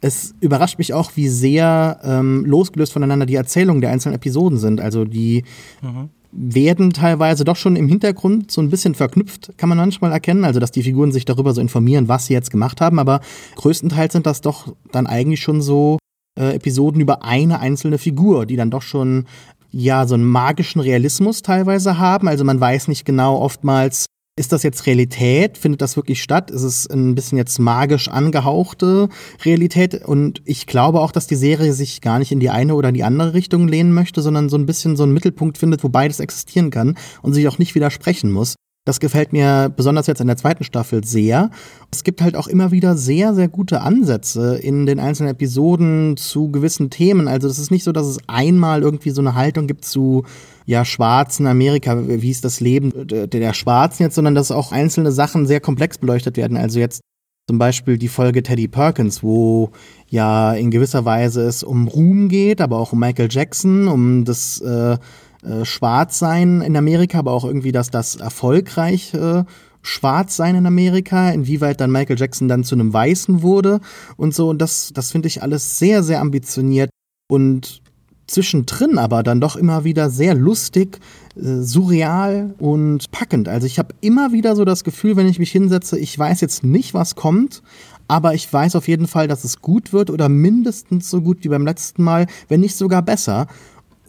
[0.00, 4.80] Es überrascht mich auch, wie sehr ähm, losgelöst voneinander die Erzählungen der einzelnen Episoden sind.
[4.80, 5.44] Also die
[5.82, 10.44] mhm werden teilweise doch schon im Hintergrund so ein bisschen verknüpft, kann man manchmal erkennen.
[10.44, 12.98] Also, dass die Figuren sich darüber so informieren, was sie jetzt gemacht haben.
[12.98, 13.20] Aber
[13.56, 15.98] größtenteils sind das doch dann eigentlich schon so
[16.38, 19.26] äh, Episoden über eine einzelne Figur, die dann doch schon
[19.70, 22.28] ja so einen magischen Realismus teilweise haben.
[22.28, 24.06] Also man weiß nicht genau oftmals,
[24.38, 25.58] ist das jetzt Realität?
[25.58, 26.50] Findet das wirklich statt?
[26.50, 29.08] Ist es ein bisschen jetzt magisch angehauchte
[29.44, 30.04] Realität?
[30.04, 33.04] Und ich glaube auch, dass die Serie sich gar nicht in die eine oder die
[33.04, 36.70] andere Richtung lehnen möchte, sondern so ein bisschen so einen Mittelpunkt findet, wo beides existieren
[36.70, 38.54] kann und sich auch nicht widersprechen muss.
[38.88, 41.50] Das gefällt mir besonders jetzt in der zweiten Staffel sehr.
[41.90, 46.50] Es gibt halt auch immer wieder sehr, sehr gute Ansätze in den einzelnen Episoden zu
[46.50, 47.28] gewissen Themen.
[47.28, 50.24] Also es ist nicht so, dass es einmal irgendwie so eine Haltung gibt zu
[50.64, 55.44] ja, Schwarzen Amerika, wie ist das Leben der, Schwarzen jetzt, sondern dass auch einzelne Sachen
[55.44, 56.56] sehr komplex beleuchtet werden.
[56.56, 57.02] Also jetzt
[57.46, 59.70] zum Beispiel die Folge Teddy Perkins, wo
[60.08, 64.62] ja in gewisser Weise es um Ruhm geht, aber auch um Michael Jackson, um das
[64.62, 64.96] äh,
[65.42, 69.44] äh, Schwarzsein in Amerika, aber auch irgendwie das, das erfolgreich äh,
[69.82, 73.80] Schwarzsein in Amerika, inwieweit dann Michael Jackson dann zu einem Weißen wurde
[74.16, 74.48] und so.
[74.48, 76.90] Und das, das finde ich alles sehr, sehr ambitioniert
[77.30, 77.82] und
[78.26, 80.98] zwischendrin aber dann doch immer wieder sehr lustig,
[81.36, 83.48] äh, surreal und packend.
[83.48, 86.62] Also ich habe immer wieder so das Gefühl, wenn ich mich hinsetze, ich weiß jetzt
[86.62, 87.62] nicht, was kommt,
[88.06, 91.48] aber ich weiß auf jeden Fall, dass es gut wird oder mindestens so gut wie
[91.48, 93.46] beim letzten Mal, wenn nicht sogar besser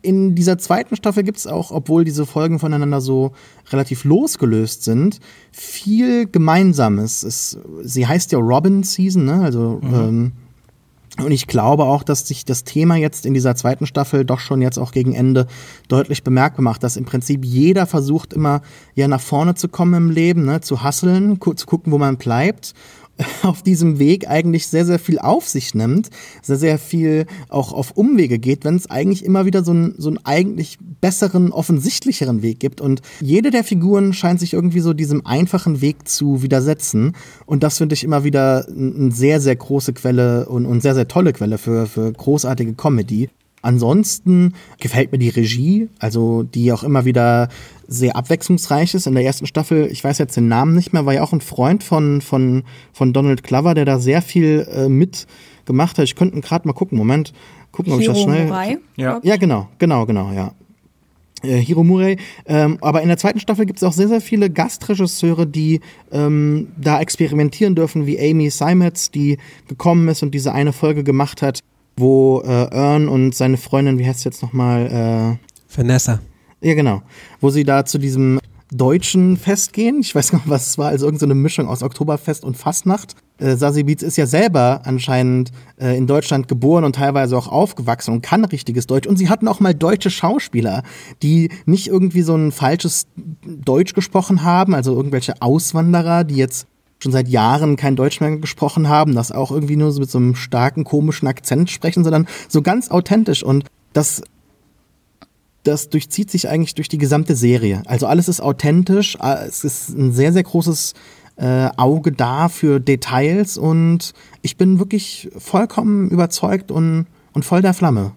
[0.01, 3.31] in dieser zweiten Staffel gibt es auch, obwohl diese Folgen voneinander so
[3.71, 5.19] relativ losgelöst sind,
[5.51, 7.23] viel Gemeinsames.
[7.23, 9.41] Es, sie heißt ja Robin Season, ne?
[9.41, 9.93] Also mhm.
[9.93, 10.31] ähm,
[11.23, 14.61] und ich glaube auch, dass sich das Thema jetzt in dieser zweiten Staffel doch schon
[14.61, 15.47] jetzt auch gegen Ende
[15.87, 18.61] deutlich bemerkbar macht, dass im Prinzip jeder versucht immer
[18.95, 22.73] ja nach vorne zu kommen im Leben, ne, zu hasseln, zu gucken, wo man bleibt
[23.43, 26.09] auf diesem Weg eigentlich sehr, sehr viel auf sich nimmt,
[26.41, 30.09] sehr, sehr viel auch auf Umwege geht, wenn es eigentlich immer wieder so, ein, so
[30.09, 32.81] einen eigentlich besseren, offensichtlicheren Weg gibt.
[32.81, 37.15] Und jede der Figuren scheint sich irgendwie so diesem einfachen Weg zu widersetzen.
[37.45, 41.07] Und das finde ich immer wieder eine sehr, sehr große Quelle und, und sehr, sehr
[41.07, 43.29] tolle Quelle für, für großartige Comedy.
[43.61, 47.49] Ansonsten gefällt mir die Regie, also die auch immer wieder
[47.87, 49.07] sehr abwechslungsreich ist.
[49.07, 51.41] In der ersten Staffel, ich weiß jetzt den Namen nicht mehr, war ja auch ein
[51.41, 56.05] Freund von, von, von Donald Glover, der da sehr viel äh, mitgemacht hat.
[56.05, 57.33] Ich könnte gerade mal gucken, Moment,
[57.71, 58.45] gucken, ob Hiro ich das schnell.
[58.45, 59.19] Murai, ja.
[59.23, 60.53] ja, genau, genau, genau, ja.
[61.41, 62.17] Äh, Hiro Murai.
[62.45, 66.67] Ähm, aber in der zweiten Staffel gibt es auch sehr, sehr viele Gastregisseure, die ähm,
[66.77, 71.59] da experimentieren dürfen, wie Amy Seimetz, die gekommen ist und diese eine Folge gemacht hat
[71.99, 75.39] wo äh, Ern und seine Freundin, wie heißt es jetzt nochmal?
[75.39, 76.19] Äh, Vanessa.
[76.61, 77.01] Ja, genau.
[77.39, 78.39] Wo sie da zu diesem
[78.71, 79.99] deutschen Fest gehen.
[79.99, 80.89] Ich weiß gar nicht, was es war.
[80.89, 83.15] Also irgendeine so Mischung aus Oktoberfest und Fastnacht.
[83.39, 88.13] Äh, Sasi Beats ist ja selber anscheinend äh, in Deutschland geboren und teilweise auch aufgewachsen
[88.13, 89.07] und kann richtiges Deutsch.
[89.07, 90.83] Und sie hatten auch mal deutsche Schauspieler,
[91.23, 93.07] die nicht irgendwie so ein falsches
[93.43, 96.67] Deutsch gesprochen haben, also irgendwelche Auswanderer, die jetzt
[97.01, 100.17] schon seit Jahren kein Deutsch mehr gesprochen haben, das auch irgendwie nur so mit so
[100.17, 103.41] einem starken, komischen Akzent sprechen, sondern so ganz authentisch.
[103.41, 104.21] Und das,
[105.63, 107.83] das durchzieht sich eigentlich durch die gesamte Serie.
[107.85, 110.93] Also alles ist authentisch, es ist ein sehr, sehr großes
[111.37, 117.73] äh, Auge da für Details und ich bin wirklich vollkommen überzeugt und, und voll der
[117.73, 118.11] Flamme.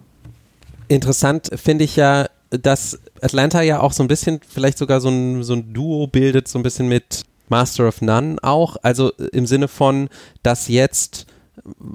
[0.89, 5.41] Interessant finde ich ja, dass Atlanta ja auch so ein bisschen, vielleicht sogar so ein,
[5.43, 9.67] so ein Duo bildet, so ein bisschen mit Master of None auch, also im Sinne
[9.67, 10.09] von,
[10.41, 11.27] dass jetzt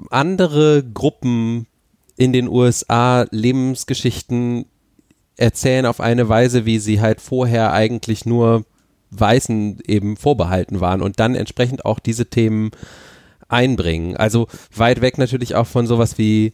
[0.09, 1.67] andere Gruppen
[2.15, 4.67] in den USA Lebensgeschichten
[5.35, 8.63] erzählen auf eine Weise, wie sie halt vorher eigentlich nur
[9.11, 12.71] Weißen eben vorbehalten waren und dann entsprechend auch diese Themen
[13.49, 14.15] einbringen.
[14.15, 16.53] Also weit weg natürlich auch von sowas wie,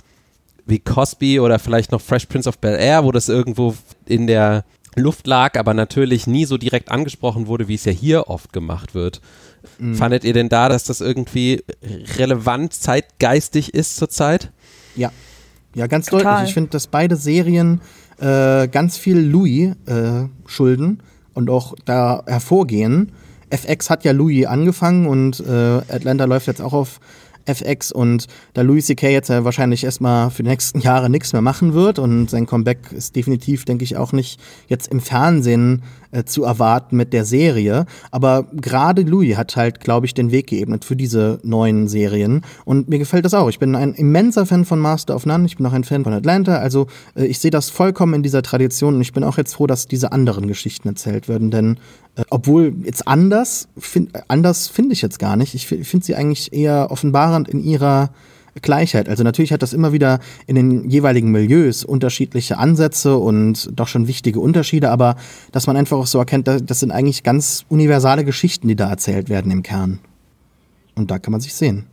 [0.66, 3.76] wie Cosby oder vielleicht noch Fresh Prince of Bel Air, wo das irgendwo
[4.08, 8.30] in der Luft lag, aber natürlich nie so direkt angesprochen wurde, wie es ja hier
[8.30, 9.22] oft gemacht wird.
[9.80, 9.96] Mhm.
[9.96, 11.64] Fandet ihr denn da, dass das irgendwie
[12.18, 14.52] relevant, zeitgeistig ist zurzeit?
[14.96, 15.12] Ja.
[15.76, 16.36] Ja, ganz Total.
[16.36, 16.50] deutlich.
[16.50, 17.82] Ich finde, dass beide Serien
[18.20, 21.02] äh, ganz viel Louis äh, schulden
[21.34, 23.12] und auch da hervorgehen.
[23.50, 27.00] FX hat ja Louis angefangen und äh, Atlanta läuft jetzt auch auf
[27.46, 29.10] FX und da Louis C.K.
[29.10, 32.92] jetzt ja wahrscheinlich erstmal für die nächsten Jahre nichts mehr machen wird und sein Comeback
[32.92, 35.84] ist definitiv, denke ich, auch nicht jetzt im Fernsehen
[36.16, 37.86] äh, zu erwarten mit der Serie.
[38.10, 42.42] Aber gerade Louis hat halt, glaube ich, den Weg geebnet für diese neuen Serien.
[42.64, 43.50] Und mir gefällt das auch.
[43.50, 45.46] Ich bin ein immenser Fan von Master of None.
[45.46, 46.58] Ich bin auch ein Fan von Atlanta.
[46.58, 49.68] Also äh, ich sehe das vollkommen in dieser Tradition und ich bin auch jetzt froh,
[49.68, 51.52] dass diese anderen Geschichten erzählt werden.
[51.52, 51.78] Denn
[52.30, 55.54] obwohl jetzt anders, find, anders finde ich jetzt gar nicht.
[55.54, 58.12] Ich finde sie eigentlich eher offenbarend in ihrer
[58.62, 59.10] Gleichheit.
[59.10, 64.08] Also natürlich hat das immer wieder in den jeweiligen Milieus unterschiedliche Ansätze und doch schon
[64.08, 65.18] wichtige Unterschiede, aber
[65.52, 69.28] dass man einfach auch so erkennt, das sind eigentlich ganz universale Geschichten, die da erzählt
[69.28, 70.00] werden im Kern.
[70.96, 71.86] Und da kann man sich sehen.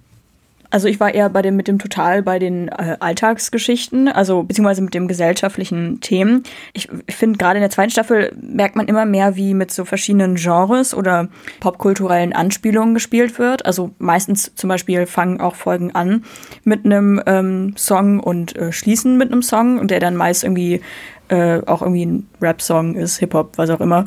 [0.72, 4.80] Also ich war eher bei dem mit dem Total bei den äh, Alltagsgeschichten, also beziehungsweise
[4.80, 6.44] mit dem gesellschaftlichen Themen.
[6.72, 9.84] Ich, ich finde gerade in der zweiten Staffel merkt man immer mehr, wie mit so
[9.84, 11.28] verschiedenen Genres oder
[11.60, 13.66] popkulturellen Anspielungen gespielt wird.
[13.66, 16.24] Also meistens zum Beispiel fangen auch Folgen an
[16.64, 20.80] mit einem ähm, Song und äh, schließen mit einem Song und der dann meist irgendwie
[21.28, 24.06] äh, auch irgendwie ein Rap-Song ist, Hip-Hop, was auch immer.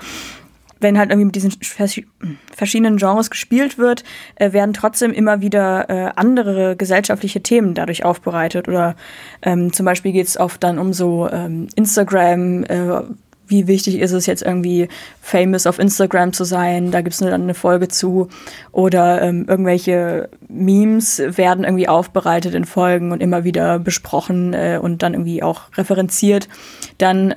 [0.80, 4.04] Wenn halt irgendwie mit diesen verschiedenen Genres gespielt wird,
[4.36, 8.68] äh, werden trotzdem immer wieder äh, andere gesellschaftliche Themen dadurch aufbereitet.
[8.68, 8.96] Oder
[9.42, 13.02] ähm, zum Beispiel geht es oft dann um so ähm, Instagram, äh,
[13.48, 14.88] wie wichtig ist es jetzt irgendwie
[15.22, 18.30] famous auf Instagram zu sein, da gibt es dann eine Folge zu.
[18.72, 25.04] Oder ähm, irgendwelche Memes werden irgendwie aufbereitet in Folgen und immer wieder besprochen äh, und
[25.04, 26.50] dann irgendwie auch referenziert.
[26.98, 27.36] Dann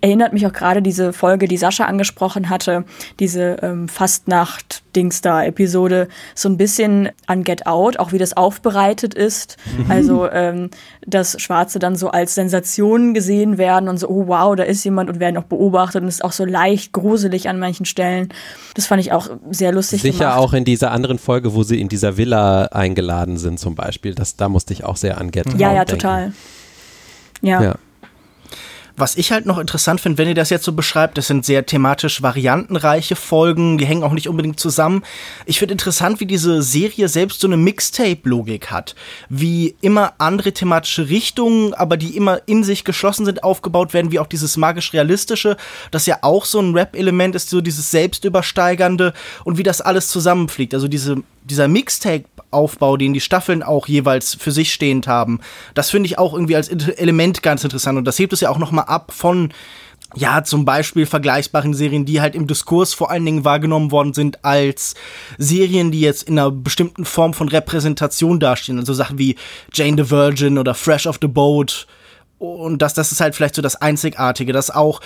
[0.00, 2.84] erinnert mich auch gerade diese Folge, die Sascha angesprochen hatte,
[3.18, 9.14] diese ähm, Fastnacht-Dings da Episode, so ein bisschen an Get Out, auch wie das aufbereitet
[9.14, 9.56] ist.
[9.76, 9.90] Mhm.
[9.90, 10.70] Also, ähm,
[11.04, 15.10] dass Schwarze dann so als Sensationen gesehen werden und so, oh wow, da ist jemand
[15.10, 18.28] und werden auch beobachtet und ist auch so leicht gruselig an manchen Stellen.
[18.74, 20.02] Das fand ich auch sehr lustig.
[20.02, 20.38] Sicher gemacht.
[20.38, 24.14] auch in dieser anderen Folge, wo sie in dieser Villa eingeladen sind, zum Beispiel.
[24.14, 25.58] Das, da musste ich auch sehr an Get Out.
[25.58, 26.00] Ja, ja, denken.
[26.00, 26.32] total.
[27.42, 27.62] ja.
[27.62, 27.74] ja.
[28.96, 31.64] Was ich halt noch interessant finde, wenn ihr das jetzt so beschreibt, das sind sehr
[31.64, 35.02] thematisch variantenreiche Folgen, die hängen auch nicht unbedingt zusammen.
[35.46, 38.94] Ich finde interessant, wie diese Serie selbst so eine Mixtape-Logik hat.
[39.28, 44.18] Wie immer andere thematische Richtungen, aber die immer in sich geschlossen sind, aufgebaut werden, wie
[44.18, 45.56] auch dieses magisch-realistische,
[45.90, 50.74] das ja auch so ein Rap-Element ist, so dieses Selbstübersteigernde und wie das alles zusammenfliegt.
[50.74, 51.68] Also diese dieser
[52.52, 55.40] Mixtape-Aufbau, den die Staffeln auch jeweils für sich stehend haben,
[55.74, 57.98] das finde ich auch irgendwie als Element ganz interessant.
[57.98, 59.52] Und das hebt es ja auch nochmal ab von,
[60.14, 64.44] ja, zum Beispiel vergleichbaren Serien, die halt im Diskurs vor allen Dingen wahrgenommen worden sind
[64.44, 64.94] als
[65.38, 68.78] Serien, die jetzt in einer bestimmten Form von Repräsentation dastehen.
[68.78, 69.36] Also Sachen wie
[69.72, 71.86] Jane the Virgin oder Fresh of the Boat.
[72.38, 75.00] Und das, das ist halt vielleicht so das Einzigartige, dass auch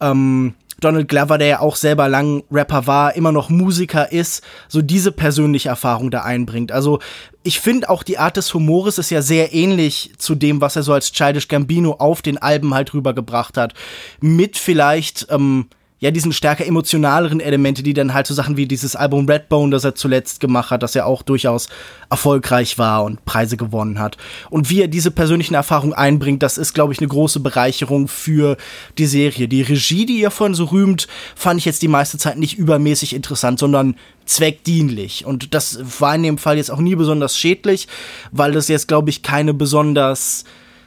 [0.00, 4.82] ähm, Donald Glover, der ja auch selber lang Rapper war, immer noch Musiker ist, so
[4.82, 6.72] diese persönliche Erfahrung da einbringt.
[6.72, 6.98] Also
[7.42, 10.82] ich finde auch die Art des Humores ist ja sehr ähnlich zu dem, was er
[10.82, 13.74] so als Childish Gambino auf den Alben halt rübergebracht hat.
[14.20, 15.66] Mit vielleicht ähm,
[16.00, 19.84] ja, diesen stärker emotionaleren Elemente, die dann halt so Sachen wie dieses Album Redbone, das
[19.84, 21.68] er zuletzt gemacht hat, das ja auch durchaus
[22.08, 24.16] erfolgreich war und Preise gewonnen hat.
[24.48, 28.56] Und wie er diese persönlichen Erfahrungen einbringt, das ist, glaube ich, eine große Bereicherung für
[28.96, 29.46] die Serie.
[29.46, 33.14] Die Regie, die ihr vorhin so rühmt, fand ich jetzt die meiste Zeit nicht übermäßig
[33.14, 35.26] interessant, sondern zweckdienlich.
[35.26, 37.88] Und das war in dem Fall jetzt auch nie besonders schädlich,
[38.32, 40.44] weil das jetzt, glaube ich, keine besonders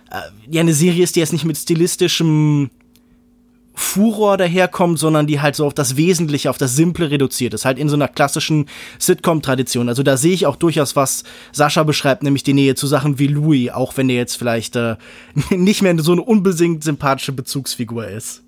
[0.09, 0.15] äh,
[0.49, 2.71] ja, eine Serie ist, die jetzt nicht mit stilistischem
[3.75, 7.65] Furor daherkommt, sondern die halt so auf das Wesentliche, auf das Simple reduziert ist.
[7.65, 8.67] Halt in so einer klassischen
[8.99, 9.89] Sitcom-Tradition.
[9.89, 13.27] Also da sehe ich auch durchaus, was Sascha beschreibt, nämlich die Nähe zu Sachen wie
[13.27, 14.95] Louis, auch wenn der jetzt vielleicht äh,
[15.49, 18.43] nicht mehr so eine unbedingt sympathische Bezugsfigur ist.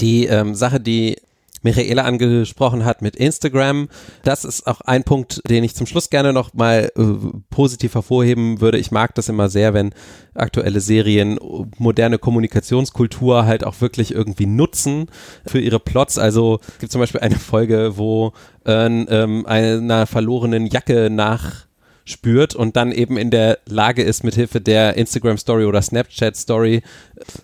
[0.00, 1.16] Die ähm, Sache, die
[1.66, 3.88] Michaela angesprochen hat mit Instagram.
[4.22, 7.02] Das ist auch ein Punkt, den ich zum Schluss gerne noch mal äh,
[7.50, 8.78] positiv hervorheben würde.
[8.78, 9.92] Ich mag das immer sehr, wenn
[10.34, 11.38] aktuelle Serien
[11.78, 15.06] moderne Kommunikationskultur halt auch wirklich irgendwie nutzen
[15.44, 16.18] für ihre Plots.
[16.18, 18.32] Also es gibt zum Beispiel eine Folge, wo
[18.64, 21.65] äh, ähm, einer verlorenen Jacke nach
[22.06, 26.82] spürt und dann eben in der Lage ist, mithilfe der Instagram Story oder Snapchat Story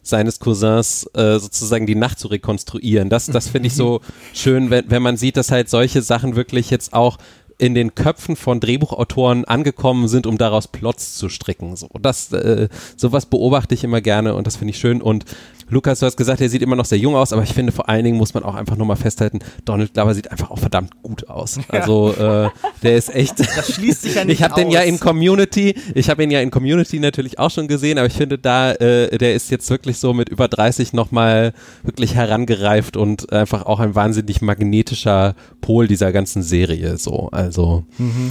[0.02, 3.10] seines Cousins äh, sozusagen die Nacht zu rekonstruieren.
[3.10, 4.00] Das, das finde ich so
[4.32, 7.18] schön, wenn, wenn man sieht, dass halt solche Sachen wirklich jetzt auch
[7.58, 11.76] in den Köpfen von Drehbuchautoren angekommen sind, um daraus Plots zu stricken.
[11.76, 15.02] So, das, äh, sowas beobachte ich immer gerne und das finde ich schön.
[15.02, 15.24] Und
[15.72, 17.88] Lukas, du hast gesagt, er sieht immer noch sehr jung aus, aber ich finde vor
[17.88, 21.30] allen Dingen muss man auch einfach nochmal festhalten, Donald Glover sieht einfach auch verdammt gut
[21.30, 21.58] aus.
[21.68, 22.50] Also äh,
[22.82, 23.32] der ist echt.
[23.56, 26.40] Das schließt sich ja nicht Ich habe den ja in Community, ich habe ihn ja
[26.40, 29.98] in Community natürlich auch schon gesehen, aber ich finde da, äh, der ist jetzt wirklich
[29.98, 36.12] so mit über 30 nochmal wirklich herangereift und einfach auch ein wahnsinnig magnetischer Pol dieser
[36.12, 36.98] ganzen Serie.
[36.98, 38.28] So, also mhm.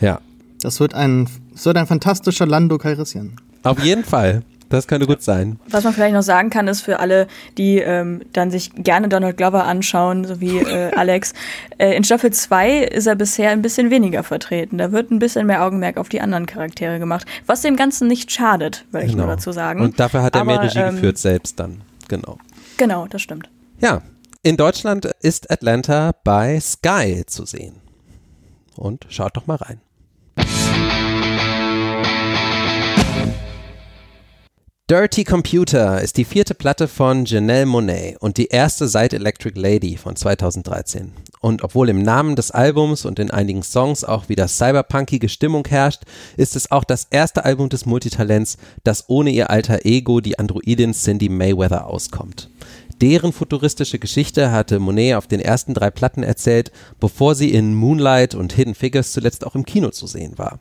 [0.00, 0.20] ja.
[0.60, 3.36] Das wird ein, das wird ein fantastischer Lando Calrissian.
[3.62, 4.42] Auf jeden Fall.
[4.72, 5.60] Das könnte gut sein.
[5.68, 7.26] Was man vielleicht noch sagen kann, ist für alle,
[7.58, 11.34] die ähm, dann sich gerne Donald Glover anschauen, so wie äh, Alex,
[11.76, 14.78] äh, in Staffel 2 ist er bisher ein bisschen weniger vertreten.
[14.78, 18.32] Da wird ein bisschen mehr Augenmerk auf die anderen Charaktere gemacht, was dem Ganzen nicht
[18.32, 19.36] schadet, will ich nur genau.
[19.36, 19.82] dazu sagen.
[19.82, 21.82] Und dafür hat er Aber, mehr Regie ähm, geführt selbst dann.
[22.08, 22.38] Genau.
[22.78, 23.50] Genau, das stimmt.
[23.78, 24.00] Ja,
[24.42, 27.74] in Deutschland ist Atlanta bei Sky zu sehen.
[28.74, 29.82] Und schaut doch mal rein.
[34.92, 39.96] Dirty Computer ist die vierte Platte von Janelle Monet und die erste seit Electric Lady
[39.96, 41.12] von 2013.
[41.40, 46.02] Und obwohl im Namen des Albums und in einigen Songs auch wieder cyberpunkige Stimmung herrscht,
[46.36, 50.92] ist es auch das erste Album des Multitalents, das ohne ihr alter Ego, die Androidin
[50.92, 52.50] Cindy Mayweather, auskommt.
[53.00, 58.34] Deren futuristische Geschichte hatte Monet auf den ersten drei Platten erzählt, bevor sie in Moonlight
[58.34, 60.60] und Hidden Figures zuletzt auch im Kino zu sehen war.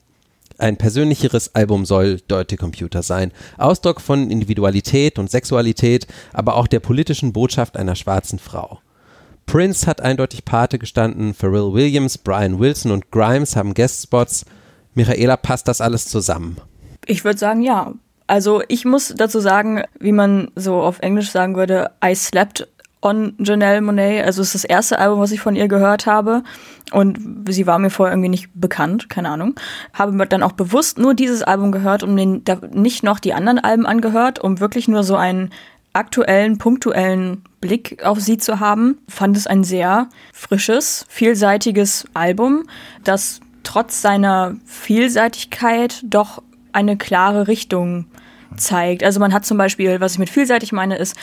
[0.61, 3.31] Ein persönlicheres Album soll Dirty Computer sein.
[3.57, 8.79] Ausdruck von Individualität und Sexualität, aber auch der politischen Botschaft einer schwarzen Frau.
[9.47, 14.45] Prince hat eindeutig Pate gestanden, Pharrell Williams, Brian Wilson und Grimes haben Guestspots.
[14.93, 16.57] Michaela, passt das alles zusammen?
[17.07, 17.93] Ich würde sagen, ja.
[18.27, 22.67] Also ich muss dazu sagen, wie man so auf Englisch sagen würde, I slept
[23.01, 24.25] on Janelle Monet.
[24.25, 26.43] Also es ist das erste Album, was ich von ihr gehört habe.
[26.91, 29.55] Und sie war mir vorher irgendwie nicht bekannt, keine Ahnung.
[29.93, 32.15] Habe dann auch bewusst nur dieses Album gehört und
[32.75, 35.51] nicht noch die anderen Alben angehört, um wirklich nur so einen
[35.93, 38.99] aktuellen, punktuellen Blick auf sie zu haben.
[39.07, 42.63] Fand es ein sehr frisches, vielseitiges Album,
[43.03, 46.41] das trotz seiner Vielseitigkeit doch
[46.73, 48.05] eine klare Richtung
[48.57, 49.03] zeigt.
[49.03, 51.15] Also man hat zum Beispiel, was ich mit vielseitig meine, ist,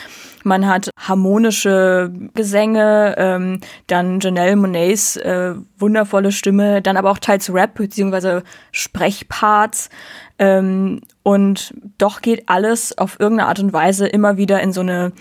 [0.43, 7.53] man hat harmonische Gesänge, ähm, dann Janelle Monets äh, wundervolle Stimme, dann aber auch teils
[7.53, 8.41] Rap bzw.
[8.71, 9.89] Sprechparts.
[10.37, 15.11] Ähm, und doch geht alles auf irgendeine Art und Weise immer wieder in so eine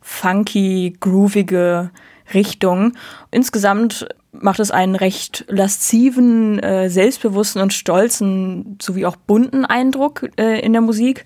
[0.00, 1.90] funky, groovige
[2.34, 2.92] Richtung.
[3.30, 10.60] Insgesamt macht es einen recht lasziven, äh, selbstbewussten und stolzen sowie auch bunten Eindruck äh,
[10.60, 11.24] in der Musik.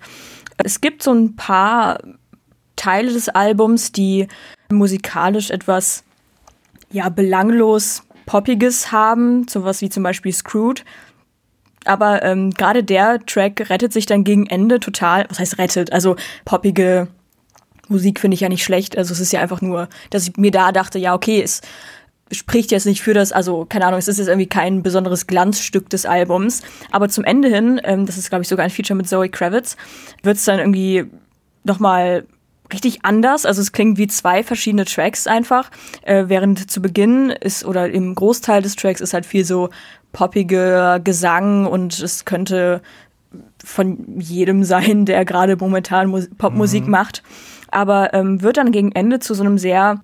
[0.57, 1.99] Es gibt so ein paar
[2.75, 4.27] Teile des Albums, die
[4.71, 6.03] musikalisch etwas
[6.91, 10.85] ja belanglos poppiges haben, sowas wie zum Beispiel Screwed.
[11.85, 15.25] Aber ähm, gerade der Track rettet sich dann gegen Ende total.
[15.29, 15.91] Was heißt rettet?
[15.91, 17.09] Also poppige
[17.93, 18.97] Musik finde ich ja nicht schlecht.
[18.97, 21.61] Also es ist ja einfach nur, dass ich mir da dachte, ja okay, es
[22.31, 25.89] spricht jetzt nicht für das, also keine Ahnung, es ist jetzt irgendwie kein besonderes Glanzstück
[25.89, 26.61] des Albums.
[26.91, 29.77] Aber zum Ende hin, ähm, das ist glaube ich sogar ein Feature mit Zoe Kravitz,
[30.23, 31.05] wird es dann irgendwie
[31.63, 32.25] nochmal
[32.73, 33.45] richtig anders.
[33.45, 35.69] Also es klingt wie zwei verschiedene Tracks einfach.
[36.01, 39.69] Äh, während zu Beginn ist oder im Großteil des Tracks ist halt viel so
[40.11, 42.81] poppiger Gesang und es könnte
[43.63, 46.91] von jedem sein, der gerade momentan Mus Popmusik mhm.
[46.91, 47.23] macht.
[47.73, 50.01] Aber ähm, wird dann gegen Ende zu so einem sehr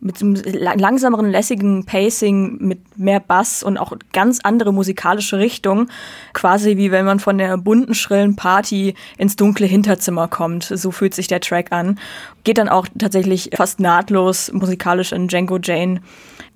[0.00, 5.88] mit einem langsameren, lässigen Pacing, mit mehr Bass und auch ganz andere musikalische Richtung.
[6.32, 10.64] Quasi wie wenn man von der bunten, schrillen Party ins dunkle Hinterzimmer kommt.
[10.64, 11.98] So fühlt sich der Track an.
[12.44, 16.00] Geht dann auch tatsächlich fast nahtlos musikalisch in Django Jane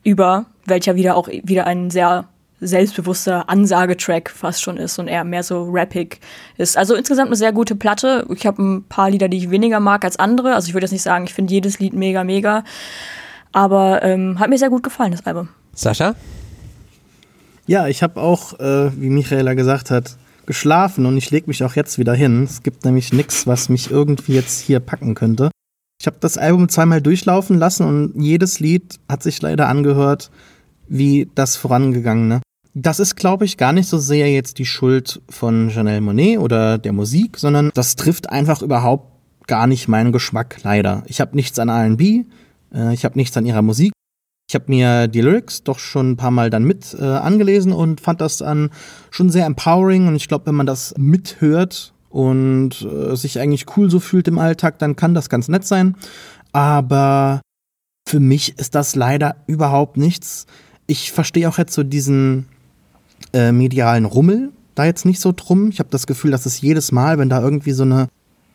[0.04, 2.26] über, welcher wieder auch wieder ein sehr
[2.66, 6.20] selbstbewusster Ansagetrack fast schon ist und eher mehr so rappig
[6.56, 6.76] ist.
[6.76, 8.26] Also insgesamt eine sehr gute Platte.
[8.34, 10.54] Ich habe ein paar Lieder, die ich weniger mag als andere.
[10.54, 12.64] Also ich würde jetzt nicht sagen, ich finde jedes Lied mega, mega.
[13.52, 15.48] Aber ähm, hat mir sehr gut gefallen, das Album.
[15.74, 16.14] Sascha?
[17.66, 21.74] Ja, ich habe auch, äh, wie Michaela gesagt hat, geschlafen und ich lege mich auch
[21.74, 22.44] jetzt wieder hin.
[22.44, 25.50] Es gibt nämlich nichts, was mich irgendwie jetzt hier packen könnte.
[26.00, 30.30] Ich habe das Album zweimal durchlaufen lassen und jedes Lied hat sich leider angehört
[30.86, 32.40] wie das vorangegangene.
[32.74, 36.76] Das ist, glaube ich, gar nicht so sehr jetzt die Schuld von Janelle Monet oder
[36.76, 39.12] der Musik, sondern das trifft einfach überhaupt
[39.46, 41.04] gar nicht meinen Geschmack, leider.
[41.06, 42.26] Ich habe nichts an RB,
[42.74, 43.92] äh, ich habe nichts an ihrer Musik.
[44.48, 48.00] Ich habe mir die Lyrics doch schon ein paar Mal dann mit äh, angelesen und
[48.00, 48.70] fand das dann
[49.10, 50.08] schon sehr empowering.
[50.08, 54.38] Und ich glaube, wenn man das mithört und äh, sich eigentlich cool so fühlt im
[54.38, 55.96] Alltag, dann kann das ganz nett sein.
[56.52, 57.40] Aber
[58.06, 60.46] für mich ist das leider überhaupt nichts.
[60.86, 62.46] Ich verstehe auch jetzt so diesen
[63.32, 65.68] äh, medialen Rummel da jetzt nicht so drum.
[65.68, 68.08] Ich habe das Gefühl, dass es jedes Mal, wenn da irgendwie so eine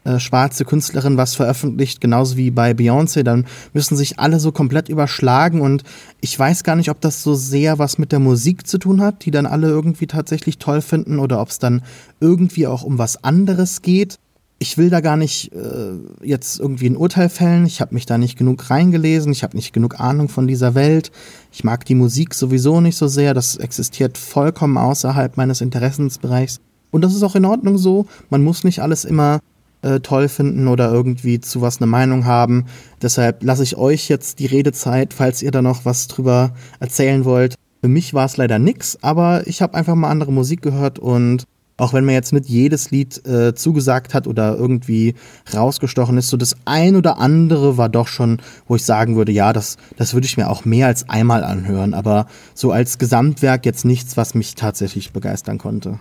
[0.03, 4.89] äh, schwarze Künstlerin was veröffentlicht, genauso wie bei Beyoncé, dann müssen sich alle so komplett
[4.89, 5.83] überschlagen und
[6.21, 9.25] ich weiß gar nicht, ob das so sehr was mit der Musik zu tun hat,
[9.25, 11.81] die dann alle irgendwie tatsächlich toll finden oder ob es dann
[12.19, 14.19] irgendwie auch um was anderes geht.
[14.61, 17.65] Ich will da gar nicht äh, jetzt irgendwie ein Urteil fällen.
[17.65, 19.31] Ich habe mich da nicht genug reingelesen.
[19.31, 21.11] Ich habe nicht genug Ahnung von dieser Welt.
[21.51, 23.33] Ich mag die Musik sowieso nicht so sehr.
[23.33, 26.59] Das existiert vollkommen außerhalb meines Interessensbereichs.
[26.91, 28.05] Und das ist auch in Ordnung so.
[28.29, 29.39] Man muss nicht alles immer
[29.81, 32.65] äh, toll finden oder irgendwie zu was eine Meinung haben.
[33.01, 37.55] Deshalb lasse ich euch jetzt die Redezeit, falls ihr da noch was drüber erzählen wollt.
[37.81, 41.45] Für mich war es leider nix, aber ich habe einfach mal andere Musik gehört und
[41.79, 45.15] auch wenn mir jetzt nicht jedes Lied äh, zugesagt hat oder irgendwie
[45.53, 49.53] rausgestochen ist, so das ein oder andere war doch schon, wo ich sagen würde, ja,
[49.53, 53.85] das, das würde ich mir auch mehr als einmal anhören, aber so als Gesamtwerk jetzt
[53.85, 55.99] nichts, was mich tatsächlich begeistern konnte.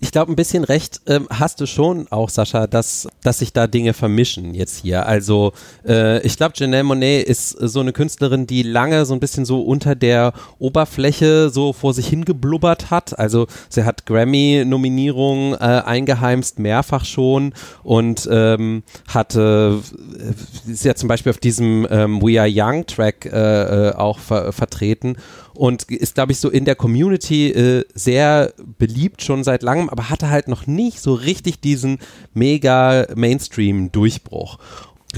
[0.00, 3.66] Ich glaube, ein bisschen recht ähm, hast du schon auch, Sascha, dass, dass sich da
[3.66, 5.06] Dinge vermischen jetzt hier.
[5.06, 5.52] Also
[5.86, 9.62] äh, ich glaube, Janelle Monet ist so eine Künstlerin, die lange so ein bisschen so
[9.62, 13.18] unter der Oberfläche so vor sich hingeblubbert hat.
[13.18, 17.52] Also sie hat Grammy-Nominierungen äh, eingeheimst, mehrfach schon
[17.82, 19.82] und ähm, hatte,
[20.18, 24.18] äh, ist ja zum Beispiel auf diesem ähm, We Are Young Track äh, äh auch
[24.18, 25.16] ver vertreten
[25.56, 30.10] und ist, glaube ich, so in der Community äh, sehr beliebt schon seit langem, aber
[30.10, 31.98] hatte halt noch nicht so richtig diesen
[32.34, 34.58] mega Mainstream-Durchbruch.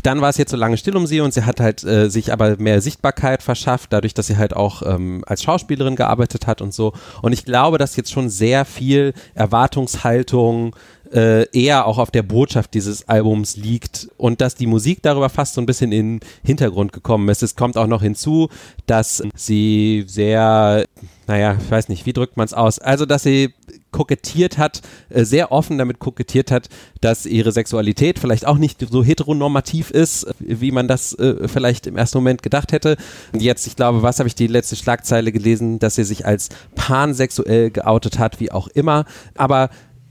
[0.02, 2.32] dann war es jetzt so lange still um sie und sie hat halt äh, sich
[2.32, 6.72] aber mehr Sichtbarkeit verschafft, dadurch, dass sie halt auch ähm, als Schauspielerin gearbeitet hat und
[6.72, 6.92] so.
[7.22, 10.76] Und ich glaube, dass jetzt schon sehr viel Erwartungshaltung
[11.12, 15.54] äh, eher auch auf der Botschaft dieses Albums liegt und dass die Musik darüber fast
[15.54, 17.42] so ein bisschen in den Hintergrund gekommen ist.
[17.42, 18.48] Es kommt auch noch hinzu,
[18.86, 20.84] dass sie sehr,
[21.26, 22.78] naja, ich weiß nicht, wie drückt man es aus?
[22.78, 23.54] Also, dass sie
[23.90, 26.68] kokettiert hat, äh, sehr offen damit kokettiert hat,
[27.00, 31.96] dass ihre Sexualität vielleicht auch nicht so heteronormativ ist, wie man das äh, vielleicht im
[31.96, 32.96] ersten Moment gedacht hätte.
[33.32, 36.50] Und jetzt, ich glaube, was habe ich die letzte Schlagzeile gelesen, dass sie sich als
[36.74, 39.04] pansexuell geoutet hat, wie auch immer.
[39.36, 39.70] Aber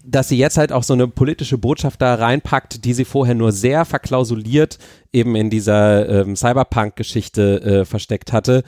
[0.09, 3.51] dass sie jetzt halt auch so eine politische Botschaft da reinpackt, die sie vorher nur
[3.51, 4.79] sehr verklausuliert
[5.11, 8.63] eben in dieser ähm, Cyberpunk-Geschichte äh, versteckt hatte.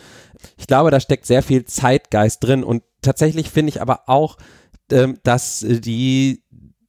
[0.58, 4.38] Ich glaube, da steckt sehr viel Zeitgeist drin und tatsächlich finde ich aber auch,
[4.92, 6.44] ähm, dass die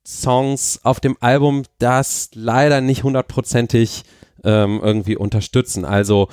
[0.05, 4.03] Songs auf dem Album das leider nicht hundertprozentig
[4.43, 5.85] ähm, irgendwie unterstützen.
[5.85, 6.29] Also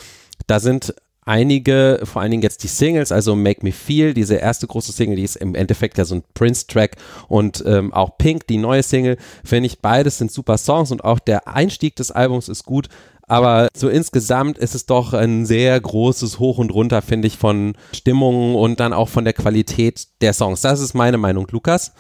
[0.48, 0.96] da sind
[1.28, 5.18] einige, vor allen Dingen jetzt die Singles, also Make Me Feel, diese erste große Single,
[5.18, 6.96] die ist im Endeffekt ja so ein Prince-Track
[7.28, 11.20] und ähm, auch Pink, die neue Single, finde ich, beides sind super Songs und auch
[11.20, 12.88] der Einstieg des Albums ist gut,
[13.28, 17.76] aber so insgesamt ist es doch ein sehr großes Hoch und Runter, finde ich, von
[17.94, 20.62] Stimmungen und dann auch von der Qualität der Songs.
[20.62, 21.92] Das ist meine Meinung, Lukas.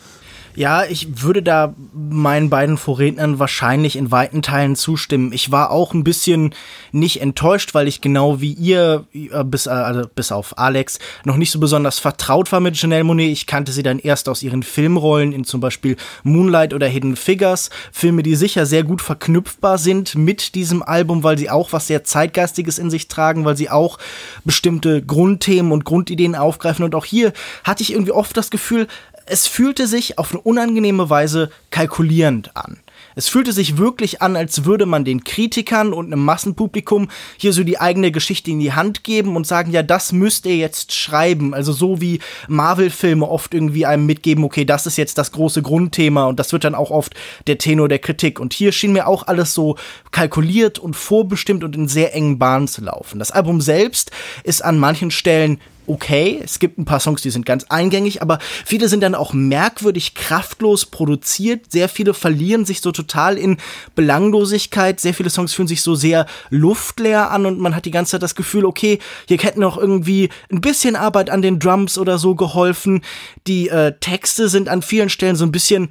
[0.58, 5.32] Ja, ich würde da meinen beiden Vorrednern wahrscheinlich in weiten Teilen zustimmen.
[5.32, 6.56] Ich war auch ein bisschen
[6.92, 11.38] nicht enttäuscht, weil ich genau wie ihr, äh, bis, äh, also bis auf Alex, noch
[11.38, 13.30] nicht so besonders vertraut war mit Janelle Monet.
[13.30, 17.70] Ich kannte sie dann erst aus ihren Filmrollen in zum Beispiel Moonlight oder Hidden Figures.
[17.92, 22.04] Filme, die sicher sehr gut verknüpfbar sind mit diesem Album, weil sie auch was sehr
[22.04, 24.00] Zeitgeistiges in sich tragen, weil sie auch
[24.44, 26.84] bestimmte Grundthemen und Grundideen aufgreifen.
[26.84, 27.32] Und auch hier
[27.64, 28.88] hatte ich irgendwie oft das Gefühl,
[29.28, 32.80] es fühlte sich auf eine unangenehme Weise kalkulierend an.
[33.16, 37.64] Es fühlte sich wirklich an, als würde man den Kritikern und einem Massenpublikum hier so
[37.64, 41.54] die eigene Geschichte in die Hand geben und sagen, ja, das müsst ihr jetzt schreiben.
[41.56, 46.26] Also so wie Marvel-Filme oft irgendwie einem mitgeben, okay, das ist jetzt das große Grundthema
[46.26, 47.16] und das wird dann auch oft
[47.48, 48.40] der Tenor der Kritik.
[48.40, 49.78] Und hier schien mir auch alles so
[50.12, 53.18] kalkuliert und vorbestimmt und in sehr engen Bahnen zu laufen.
[53.20, 54.12] Das Album selbst
[54.44, 56.40] ist an manchen Stellen okay.
[56.44, 60.14] Es gibt ein paar Songs, die sind ganz eingängig, aber viele sind dann auch merkwürdig
[60.14, 61.72] kraftlos produziert.
[61.72, 63.58] Sehr viele verlieren sich so total in
[63.96, 65.00] Belanglosigkeit.
[65.00, 68.24] Sehr viele Songs fühlen sich so sehr luftleer an und man hat die ganze Zeit
[68.24, 72.36] das Gefühl, okay, hier hätten noch irgendwie ein bisschen Arbeit an den Drums oder so
[72.36, 73.02] geholfen.
[73.48, 75.90] Die äh, Texte sind an vielen Stellen so ein bisschen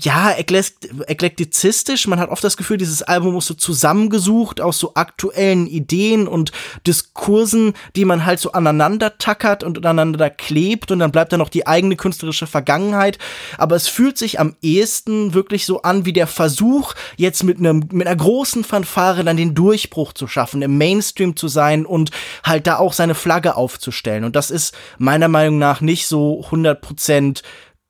[0.00, 2.06] ja, eklektizistisch.
[2.06, 6.52] Man hat oft das Gefühl, dieses Album ist so zusammengesucht aus so aktuellen Ideen und
[6.86, 11.48] Diskursen, die man halt so aneinander tackert und aneinander klebt und dann bleibt da noch
[11.48, 13.18] die eigene künstlerische Vergangenheit.
[13.58, 17.88] Aber es fühlt sich am ehesten wirklich so an wie der Versuch, jetzt mit einem,
[17.92, 22.10] mit einer großen Fanfare dann den Durchbruch zu schaffen, im Mainstream zu sein und
[22.42, 24.24] halt da auch seine Flagge aufzustellen.
[24.24, 27.42] Und das ist meiner Meinung nach nicht so 100 Prozent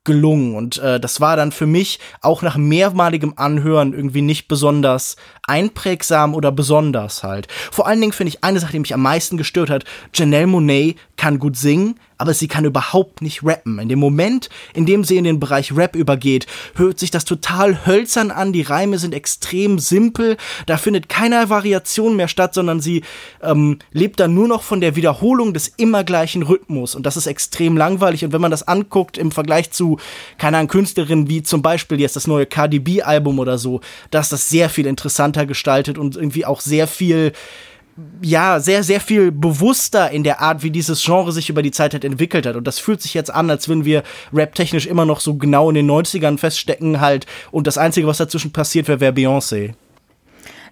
[0.05, 0.55] gelungen.
[0.55, 6.35] Und äh, das war dann für mich auch nach mehrmaligem Anhören irgendwie nicht besonders einprägsam
[6.35, 7.49] oder besonders halt.
[7.71, 9.85] Vor allen Dingen finde ich eine Sache, die mich am meisten gestört hat,
[10.15, 13.79] Janelle Monet kann gut singen, aber sie kann überhaupt nicht rappen.
[13.79, 17.87] In dem Moment, in dem sie in den Bereich Rap übergeht, hört sich das total
[17.87, 20.37] hölzern an, die Reime sind extrem simpel,
[20.67, 23.03] da findet keine Variation mehr statt, sondern sie
[23.43, 27.27] ähm, lebt dann nur noch von der Wiederholung des immer gleichen Rhythmus und das ist
[27.27, 29.99] extrem langweilig und wenn man das anguckt im Vergleich zu,
[30.39, 33.81] keine Ahnung, Künstlerinnen wie zum Beispiel jetzt das neue Cardi B-Album oder so,
[34.11, 37.33] da ist das sehr viel interessanter gestaltet und irgendwie auch sehr viel
[38.23, 41.93] ja, sehr, sehr viel bewusster in der Art, wie dieses Genre sich über die Zeit
[41.93, 42.57] halt entwickelt hat.
[42.57, 45.77] Und das fühlt sich jetzt an, als würden wir rap-technisch immer noch so genau in
[45.77, 47.27] den 90ern feststecken halt.
[47.53, 49.75] Und das Einzige, was dazwischen passiert, wäre wär Beyoncé.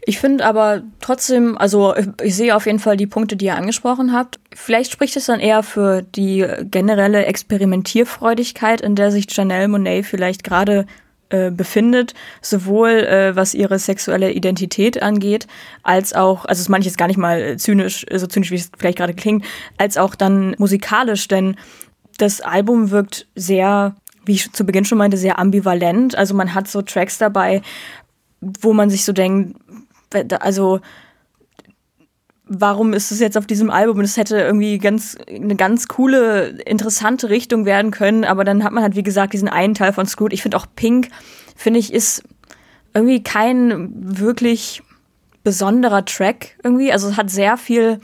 [0.04, 4.12] Ich finde aber trotzdem, also ich sehe auf jeden Fall die Punkte, die ihr angesprochen
[4.12, 4.40] habt.
[4.52, 10.42] Vielleicht spricht es dann eher für die generelle Experimentierfreudigkeit, in der sich Janelle Monet vielleicht
[10.42, 10.86] gerade
[11.33, 12.12] äh, befindet,
[12.43, 15.47] sowohl äh, was ihre sexuelle Identität angeht,
[15.83, 18.70] als auch, also es meine ich jetzt gar nicht mal zynisch, so zynisch wie es
[18.76, 19.45] vielleicht gerade klingt,
[19.78, 21.57] als auch dann musikalisch, denn
[22.18, 26.14] das Album wirkt sehr, wie ich zu Beginn schon meinte, sehr ambivalent.
[26.14, 27.62] Also man hat so Tracks dabei,
[28.43, 29.57] wo man sich so denkt,
[30.39, 30.80] also
[32.45, 36.49] warum ist es jetzt auf diesem Album und es hätte irgendwie ganz eine ganz coole,
[36.66, 40.07] interessante Richtung werden können, aber dann hat man halt wie gesagt diesen einen Teil von
[40.07, 40.32] Screwed.
[40.32, 41.09] Ich finde auch Pink,
[41.57, 42.22] finde ich, ist
[42.95, 44.82] irgendwie kein wirklich
[45.45, 46.93] besonderer Track irgendwie.
[46.93, 48.01] Also es hat sehr viel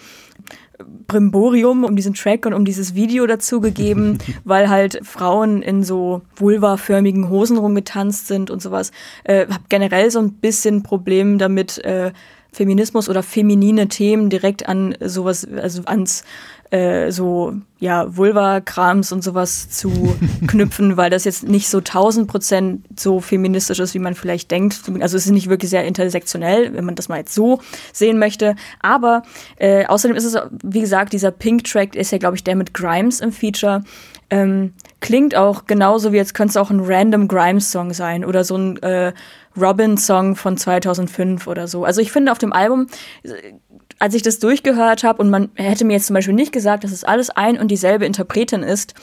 [1.09, 6.23] Brimborium um diesen Track und um dieses Video dazu gegeben, weil halt Frauen in so
[6.37, 8.93] vulvaförmigen Hosen rumgetanzt sind und sowas.
[9.25, 12.13] Äh, hab generell so ein bisschen Problem damit, äh,
[12.53, 16.25] Feminismus oder feminine Themen direkt an sowas, also ans
[16.71, 22.85] äh, so ja Vulva-Krams und sowas zu knüpfen, weil das jetzt nicht so 1000 Prozent
[22.99, 24.83] so feministisch ist, wie man vielleicht denkt.
[25.01, 27.61] Also es ist nicht wirklich sehr intersektionell, wenn man das mal jetzt so
[27.93, 28.57] sehen möchte.
[28.81, 29.23] Aber
[29.57, 33.21] äh, außerdem ist es, wie gesagt, dieser Pink-Track ist ja, glaube ich, der mit Grimes
[33.21, 33.85] im Feature.
[34.31, 38.57] Ähm, klingt auch genauso wie jetzt könnte es auch ein random Grimes-Song sein oder so
[38.57, 39.13] ein äh,
[39.61, 41.85] Robin-Song von 2005 oder so.
[41.85, 42.87] Also ich finde auf dem Album
[43.99, 46.93] als ich das durchgehört habe und man hätte mir jetzt zum Beispiel nicht gesagt, dass
[46.93, 48.95] es alles ein und dieselbe Interpretin ist,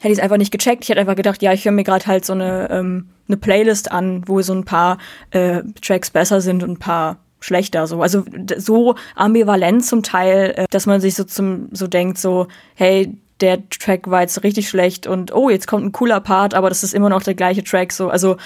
[0.00, 0.84] hätte ich es einfach nicht gecheckt.
[0.84, 3.90] Ich hätte einfach gedacht, ja, ich höre mir gerade halt so eine, ähm, eine Playlist
[3.90, 4.98] an, wo so ein paar
[5.30, 7.86] äh, Tracks besser sind und ein paar schlechter.
[7.86, 8.02] So.
[8.02, 8.24] Also
[8.56, 13.68] so ambivalent zum Teil, äh, dass man sich so zum so denkt, so, hey, der
[13.68, 16.94] Track war jetzt richtig schlecht und oh, jetzt kommt ein cooler Part, aber das ist
[16.94, 17.92] immer noch der gleiche Track.
[17.92, 18.36] So, also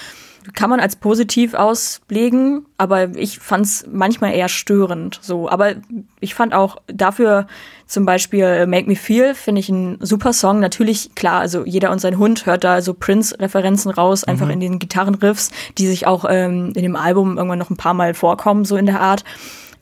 [0.53, 5.19] kann man als positiv auslegen, aber ich fand es manchmal eher störend.
[5.21, 5.75] So, aber
[6.19, 7.47] ich fand auch dafür
[7.85, 10.59] zum Beispiel Make Me Feel finde ich ein super Song.
[10.59, 14.53] Natürlich klar, also jeder und sein Hund hört da so Prince-Referenzen raus, einfach mhm.
[14.53, 18.13] in den Gitarrenriffs, die sich auch ähm, in dem Album irgendwann noch ein paar Mal
[18.13, 19.23] vorkommen, so in der Art.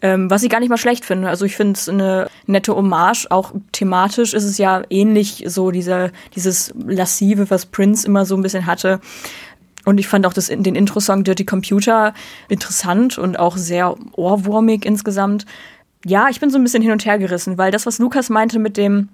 [0.05, 1.29] Ähm, was ich gar nicht mal schlecht finde.
[1.29, 3.25] Also ich finde es eine nette Hommage.
[3.31, 8.43] Auch thematisch ist es ja ähnlich so dieser, dieses Lassive, was Prince immer so ein
[8.43, 8.99] bisschen hatte.
[9.83, 12.13] Und ich fand auch das, den Intro-Song Dirty Computer
[12.49, 15.47] interessant und auch sehr ohrwurmig insgesamt.
[16.05, 18.59] Ja, ich bin so ein bisschen hin und her gerissen, weil das, was Lukas meinte
[18.59, 19.09] mit dem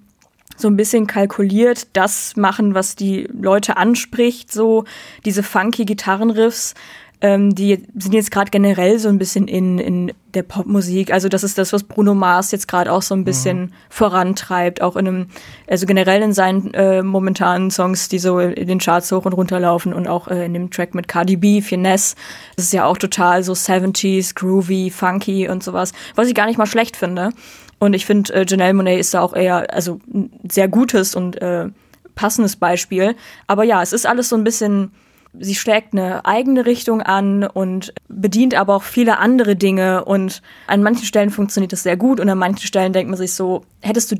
[0.57, 4.83] so ein bisschen kalkuliert, das machen, was die Leute anspricht, so
[5.23, 6.73] diese funky Gitarrenriffs,
[7.21, 11.13] ähm, die sind jetzt gerade generell so ein bisschen in, in der Popmusik.
[11.13, 13.71] Also das ist das, was Bruno Mars jetzt gerade auch so ein bisschen mhm.
[13.89, 15.27] vorantreibt, auch in einem,
[15.67, 19.59] also generell in seinen äh, momentanen Songs, die so in den Charts hoch und runter
[19.59, 22.15] laufen und auch äh, in dem Track mit Cardi B, Finesse.
[22.55, 26.57] Das ist ja auch total so 70s, groovy, funky und sowas, was ich gar nicht
[26.57, 27.29] mal schlecht finde.
[27.77, 31.39] Und ich finde, äh, Janelle Monet ist da auch eher, also ein sehr gutes und
[31.39, 31.67] äh,
[32.15, 33.15] passendes Beispiel.
[33.45, 34.91] Aber ja, es ist alles so ein bisschen
[35.39, 40.83] sie schlägt eine eigene Richtung an und bedient aber auch viele andere Dinge und an
[40.83, 44.11] manchen Stellen funktioniert das sehr gut und an manchen Stellen denkt man sich so, hättest
[44.11, 44.15] du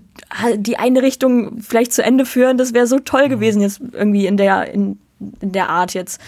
[0.55, 4.37] die eine Richtung vielleicht zu Ende führen, das wäre so toll gewesen jetzt irgendwie in
[4.37, 4.99] der in,
[5.41, 6.21] in der Art jetzt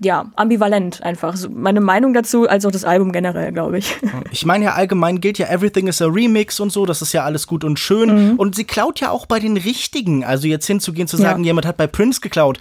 [0.00, 1.36] ja, ambivalent einfach.
[1.36, 3.94] So meine Meinung dazu, als auch das Album generell, glaube ich.
[4.30, 7.24] Ich meine ja allgemein gilt ja Everything is a Remix und so, das ist ja
[7.24, 8.32] alles gut und schön.
[8.32, 8.36] Mhm.
[8.36, 10.24] Und sie klaut ja auch bei den richtigen.
[10.24, 11.48] Also jetzt hinzugehen, zu sagen, ja.
[11.48, 12.58] jemand hat bei Prince geklaut,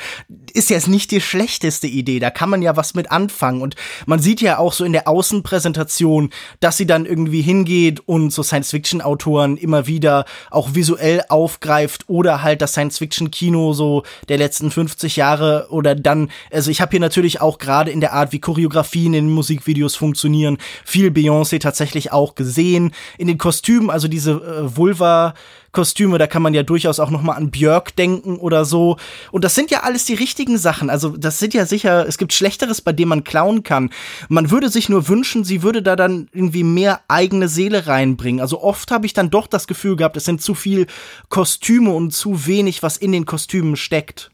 [0.53, 2.19] ist jetzt nicht die schlechteste Idee.
[2.19, 3.61] Da kann man ja was mit anfangen.
[3.61, 3.75] Und
[4.05, 6.29] man sieht ja auch so in der Außenpräsentation,
[6.59, 12.61] dass sie dann irgendwie hingeht und so Science-Fiction-Autoren immer wieder auch visuell aufgreift oder halt
[12.61, 17.41] das Science-Fiction-Kino so der letzten 50 Jahre oder dann, also ich habe hier natürlich natürlich
[17.41, 22.91] auch gerade in der Art, wie Choreografien in Musikvideos funktionieren, viel Beyoncé tatsächlich auch gesehen.
[23.17, 25.33] In den Kostümen, also diese äh, Vulva
[25.73, 28.95] Kostüme, da kann man ja durchaus auch noch mal an Björk denken oder so.
[29.31, 30.89] Und das sind ja alles die richtigen Sachen.
[30.89, 33.89] Also das sind ja sicher, es gibt Schlechteres, bei dem man klauen kann.
[34.29, 38.39] Man würde sich nur wünschen, sie würde da dann irgendwie mehr eigene Seele reinbringen.
[38.39, 40.87] Also oft habe ich dann doch das Gefühl gehabt, es sind zu viel
[41.27, 44.31] Kostüme und zu wenig, was in den Kostümen steckt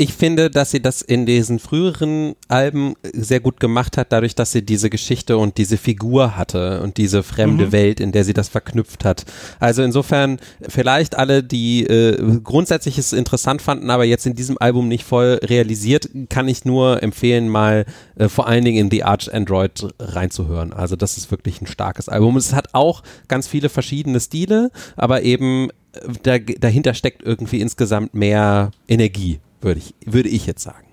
[0.00, 4.52] ich finde, dass sie das in diesen früheren Alben sehr gut gemacht hat, dadurch, dass
[4.52, 7.72] sie diese Geschichte und diese Figur hatte und diese fremde mhm.
[7.72, 9.24] Welt, in der sie das verknüpft hat.
[9.58, 10.38] Also insofern
[10.68, 15.40] vielleicht alle, die äh, grundsätzlich es interessant fanden, aber jetzt in diesem Album nicht voll
[15.42, 17.84] realisiert, kann ich nur empfehlen, mal
[18.14, 20.72] äh, vor allen Dingen in The Arch Android reinzuhören.
[20.72, 22.36] Also das ist wirklich ein starkes Album.
[22.36, 28.14] Es hat auch ganz viele verschiedene Stile, aber eben äh, da, dahinter steckt irgendwie insgesamt
[28.14, 30.86] mehr Energie würde ich, würde ich jetzt sagen.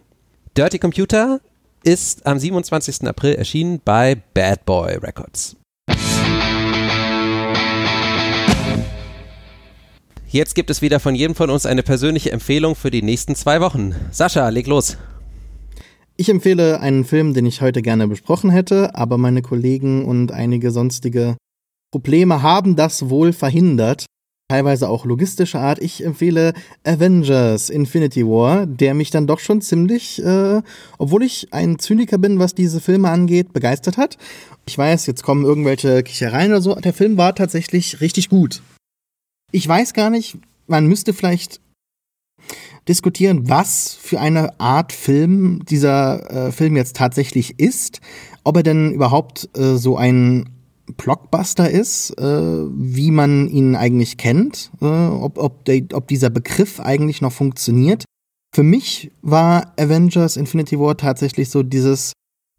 [0.58, 1.42] Dirty Computer
[1.84, 3.08] ist am 27.
[3.08, 5.56] April erschienen bei Bad Boy Records.
[10.28, 13.62] Jetzt gibt es wieder von jedem von uns eine persönliche Empfehlung für die nächsten zwei
[13.62, 13.96] Wochen.
[14.12, 14.98] Sascha, leg los.
[16.18, 20.72] Ich empfehle einen Film, den ich heute gerne besprochen hätte, aber meine Kollegen und einige
[20.72, 21.38] sonstige
[21.92, 24.06] Probleme haben das wohl verhindert
[24.48, 25.80] teilweise auch logistischer Art.
[25.82, 30.62] Ich empfehle Avengers Infinity War, der mich dann doch schon ziemlich, äh,
[30.98, 34.18] obwohl ich ein Zyniker bin, was diese Filme angeht, begeistert hat.
[34.68, 36.76] Ich weiß, jetzt kommen irgendwelche Kichereien oder so.
[36.76, 38.62] Der Film war tatsächlich richtig gut.
[39.52, 40.38] Ich weiß gar nicht,
[40.68, 41.60] man müsste vielleicht
[42.88, 48.00] diskutieren, was für eine Art Film dieser äh, Film jetzt tatsächlich ist.
[48.44, 50.55] Ob er denn überhaupt äh, so ein
[50.98, 56.80] Blockbuster ist, äh, wie man ihn eigentlich kennt, äh, ob, ob, der, ob dieser Begriff
[56.80, 58.06] eigentlich noch funktioniert.
[58.54, 62.14] Für mich war Avengers Infinity War tatsächlich so dieses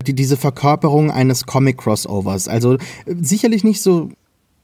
[0.06, 2.48] die, diese Verkörperung eines Comic-Crossovers.
[2.48, 2.78] Also äh,
[3.20, 4.10] sicherlich nicht so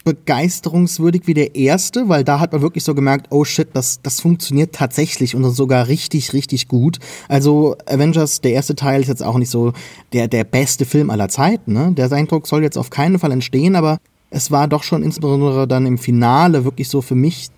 [0.05, 4.20] begeisterungswürdig wie der erste, weil da hat man wirklich so gemerkt, oh shit, das, das
[4.20, 6.98] funktioniert tatsächlich und sogar richtig, richtig gut.
[7.28, 9.72] Also Avengers, der erste Teil ist jetzt auch nicht so
[10.12, 11.72] der, der beste Film aller Zeiten.
[11.72, 11.92] Ne?
[11.92, 13.98] Der Eindruck soll jetzt auf keinen Fall entstehen, aber
[14.30, 17.48] es war doch schon insbesondere dann im Finale wirklich so für mich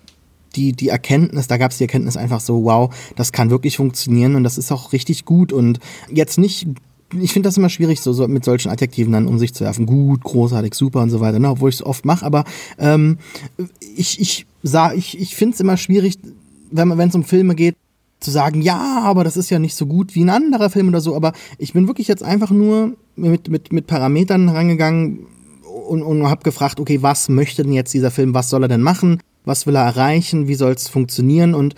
[0.55, 4.35] die, die Erkenntnis, da gab es die Erkenntnis einfach so, wow, das kann wirklich funktionieren
[4.35, 5.79] und das ist auch richtig gut und
[6.09, 6.67] jetzt nicht
[7.13, 9.85] ich finde das immer schwierig, so, so, mit solchen Adjektiven dann um sich zu werfen.
[9.85, 11.49] Gut, großartig, super und so weiter, ne?
[11.49, 12.25] obwohl ich es oft mache.
[12.25, 12.43] Aber
[12.79, 13.17] ähm,
[13.95, 14.45] ich, ich,
[14.95, 16.17] ich, ich finde es immer schwierig,
[16.71, 17.75] wenn es um Filme geht,
[18.19, 21.01] zu sagen, ja, aber das ist ja nicht so gut wie ein anderer Film oder
[21.01, 21.15] so.
[21.15, 25.27] Aber ich bin wirklich jetzt einfach nur mit, mit, mit Parametern rangegangen
[25.87, 28.81] und, und habe gefragt, okay, was möchte denn jetzt dieser Film, was soll er denn
[28.81, 29.21] machen?
[29.43, 30.47] Was will er erreichen?
[30.47, 31.53] Wie soll es funktionieren?
[31.53, 31.75] Und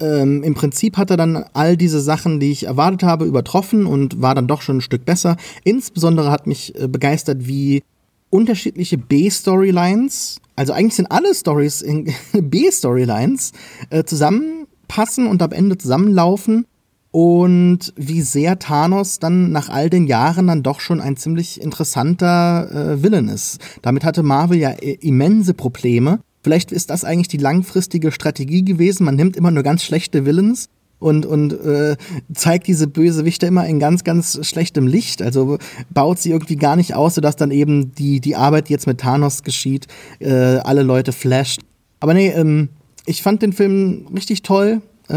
[0.00, 4.20] ähm, im Prinzip hat er dann all diese Sachen, die ich erwartet habe, übertroffen und
[4.20, 5.36] war dann doch schon ein Stück besser.
[5.64, 7.82] Insbesondere hat mich äh, begeistert, wie
[8.30, 13.52] unterschiedliche B-Storylines, also eigentlich sind alle Stories in B-Storylines,
[13.90, 16.66] äh, zusammenpassen und am Ende zusammenlaufen
[17.12, 22.70] und wie sehr Thanos dann nach all den Jahren dann doch schon ein ziemlich interessanter
[22.70, 23.58] äh, Villain ist.
[23.82, 29.04] Damit hatte Marvel ja äh, immense Probleme Vielleicht ist das eigentlich die langfristige Strategie gewesen.
[29.04, 30.68] Man nimmt immer nur ganz schlechte Villains
[30.98, 31.96] und, und äh,
[32.32, 35.22] zeigt diese Bösewichte immer in ganz, ganz schlechtem Licht.
[35.22, 35.58] Also
[35.90, 39.00] baut sie irgendwie gar nicht aus, sodass dann eben die, die Arbeit, die jetzt mit
[39.00, 39.86] Thanos geschieht,
[40.20, 41.62] äh, alle Leute flasht.
[42.00, 42.70] Aber nee, ähm,
[43.06, 44.80] ich fand den Film richtig toll.
[45.08, 45.14] Äh,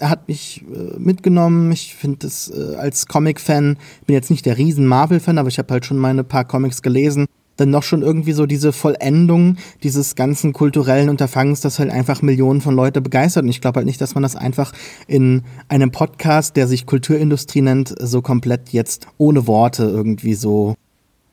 [0.00, 1.72] er hat mich äh, mitgenommen.
[1.72, 3.76] Ich finde es äh, als Comic-Fan,
[4.06, 7.26] bin jetzt nicht der riesen Marvel-Fan, aber ich habe halt schon meine paar Comics gelesen
[7.58, 12.60] dann noch schon irgendwie so diese Vollendung dieses ganzen kulturellen Unterfangens, das halt einfach Millionen
[12.60, 13.44] von Leute begeistert.
[13.44, 14.72] Und ich glaube halt nicht, dass man das einfach
[15.06, 20.74] in einem Podcast, der sich Kulturindustrie nennt, so komplett jetzt ohne Worte irgendwie so,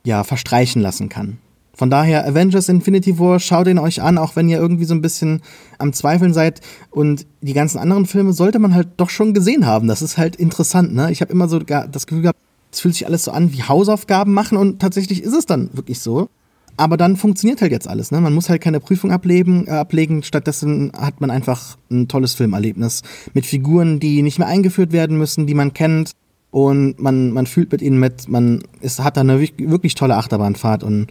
[0.04, 1.38] ja, verstreichen lassen kann.
[1.76, 5.02] Von daher, Avengers Infinity War, schaut ihn euch an, auch wenn ihr irgendwie so ein
[5.02, 5.42] bisschen
[5.78, 6.62] am Zweifeln seid.
[6.90, 9.86] Und die ganzen anderen Filme sollte man halt doch schon gesehen haben.
[9.86, 11.12] Das ist halt interessant, ne?
[11.12, 12.38] Ich habe immer so das Gefühl gehabt,
[12.76, 15.98] es fühlt sich alles so an wie Hausaufgaben machen und tatsächlich ist es dann wirklich
[15.98, 16.28] so.
[16.76, 18.10] Aber dann funktioniert halt jetzt alles.
[18.10, 18.20] Ne?
[18.20, 20.22] Man muss halt keine Prüfung ablegen, äh, ablegen.
[20.22, 23.02] Stattdessen hat man einfach ein tolles Filmerlebnis
[23.32, 26.10] mit Figuren, die nicht mehr eingeführt werden müssen, die man kennt.
[26.50, 28.28] Und man, man fühlt mit ihnen mit.
[28.28, 30.84] Man ist, hat da eine wirklich tolle Achterbahnfahrt.
[30.84, 31.06] Und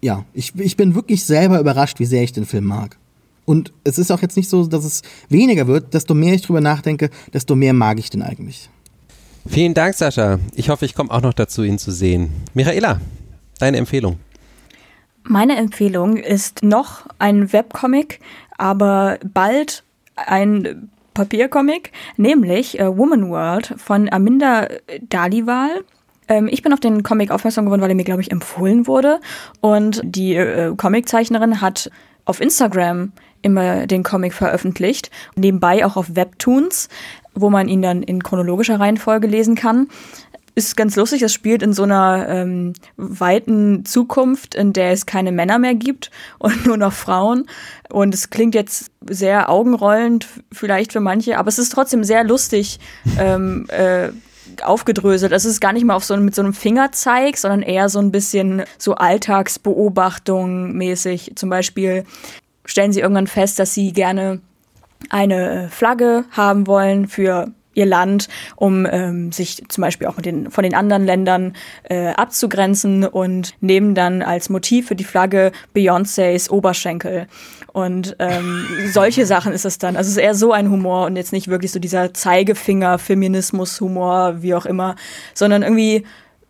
[0.00, 2.96] ja, ich, ich bin wirklich selber überrascht, wie sehr ich den Film mag.
[3.44, 5.94] Und es ist auch jetzt nicht so, dass es weniger wird.
[5.94, 8.70] Desto mehr ich drüber nachdenke, desto mehr mag ich den eigentlich.
[9.48, 10.38] Vielen Dank, Sascha.
[10.54, 12.30] Ich hoffe, ich komme auch noch dazu, ihn zu sehen.
[12.54, 13.00] Michaela,
[13.58, 14.18] deine Empfehlung.
[15.22, 18.20] Meine Empfehlung ist noch ein Webcomic,
[18.58, 19.82] aber bald
[20.14, 24.68] ein Papiercomic, nämlich äh, Woman World von Aminda
[25.08, 25.82] Dalival.
[26.28, 29.20] Ähm, ich bin auf den Comic aufmerksam geworden, weil er mir, glaube ich, empfohlen wurde.
[29.60, 31.90] Und die äh, Comiczeichnerin hat
[32.24, 36.88] auf Instagram immer den Comic veröffentlicht, nebenbei auch auf Webtoons
[37.36, 39.88] wo man ihn dann in chronologischer Reihenfolge lesen kann.
[40.54, 45.30] Ist ganz lustig, es spielt in so einer ähm, weiten Zukunft, in der es keine
[45.30, 47.46] Männer mehr gibt und nur noch Frauen.
[47.90, 52.80] Und es klingt jetzt sehr augenrollend vielleicht für manche, aber es ist trotzdem sehr lustig
[53.18, 54.08] ähm, äh,
[54.62, 55.32] aufgedröselt.
[55.32, 58.10] Es ist gar nicht mal auf so, mit so einem Fingerzeig, sondern eher so ein
[58.10, 61.32] bisschen so Alltagsbeobachtung mäßig.
[61.36, 62.04] Zum Beispiel
[62.64, 64.40] stellen sie irgendwann fest, dass sie gerne
[65.10, 70.50] eine Flagge haben wollen für ihr Land, um ähm, sich zum Beispiel auch mit den,
[70.50, 71.52] von den anderen Ländern
[71.84, 77.28] äh, abzugrenzen und nehmen dann als Motiv für die Flagge Beyoncés Oberschenkel.
[77.72, 79.96] Und ähm, solche Sachen ist es dann.
[79.96, 84.54] Also es ist eher so ein Humor und jetzt nicht wirklich so dieser Zeigefinger-Feminismus-Humor, wie
[84.54, 84.96] auch immer,
[85.34, 86.04] sondern irgendwie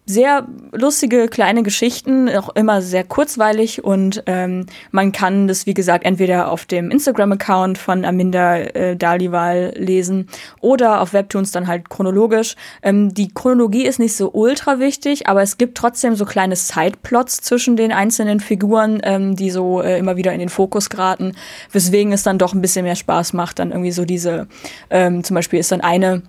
[0.09, 6.05] sehr lustige kleine Geschichten, auch immer sehr kurzweilig und ähm, man kann das, wie gesagt,
[6.05, 10.29] entweder auf dem Instagram-Account von Aminda äh, Dalival lesen
[10.61, 12.55] oder auf Webtoons dann halt chronologisch.
[12.83, 17.39] Ähm, die Chronologie ist nicht so ultra wichtig, aber es gibt trotzdem so kleine Sideplots
[17.39, 21.33] zwischen den einzelnen Figuren, ähm, die so äh, immer wieder in den Fokus geraten,
[21.73, 24.47] weswegen es dann doch ein bisschen mehr Spaß macht, dann irgendwie so diese,
[24.89, 26.23] ähm, zum Beispiel ist dann eine,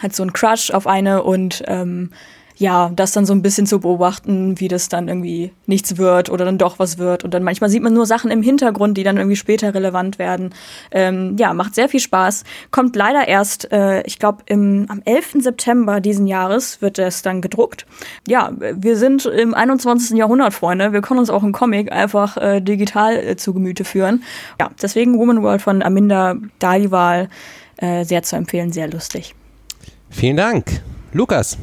[0.00, 2.08] hat so ein Crush auf eine und ähm,
[2.62, 6.44] ja, das dann so ein bisschen zu beobachten, wie das dann irgendwie nichts wird oder
[6.44, 7.24] dann doch was wird.
[7.24, 10.54] Und dann manchmal sieht man nur Sachen im Hintergrund, die dann irgendwie später relevant werden.
[10.92, 12.44] Ähm, ja, macht sehr viel Spaß.
[12.70, 15.38] Kommt leider erst, äh, ich glaube, am 11.
[15.40, 17.84] September diesen Jahres wird es dann gedruckt.
[18.28, 20.16] Ja, wir sind im 21.
[20.16, 20.92] Jahrhundert, Freunde.
[20.92, 24.22] Wir können uns auch einen Comic einfach äh, digital äh, zu Gemüte führen.
[24.60, 27.28] Ja, deswegen Woman World von Aminda Dalival
[27.78, 29.34] äh, sehr zu empfehlen, sehr lustig.
[30.10, 30.80] Vielen Dank.
[31.12, 31.58] Lukas.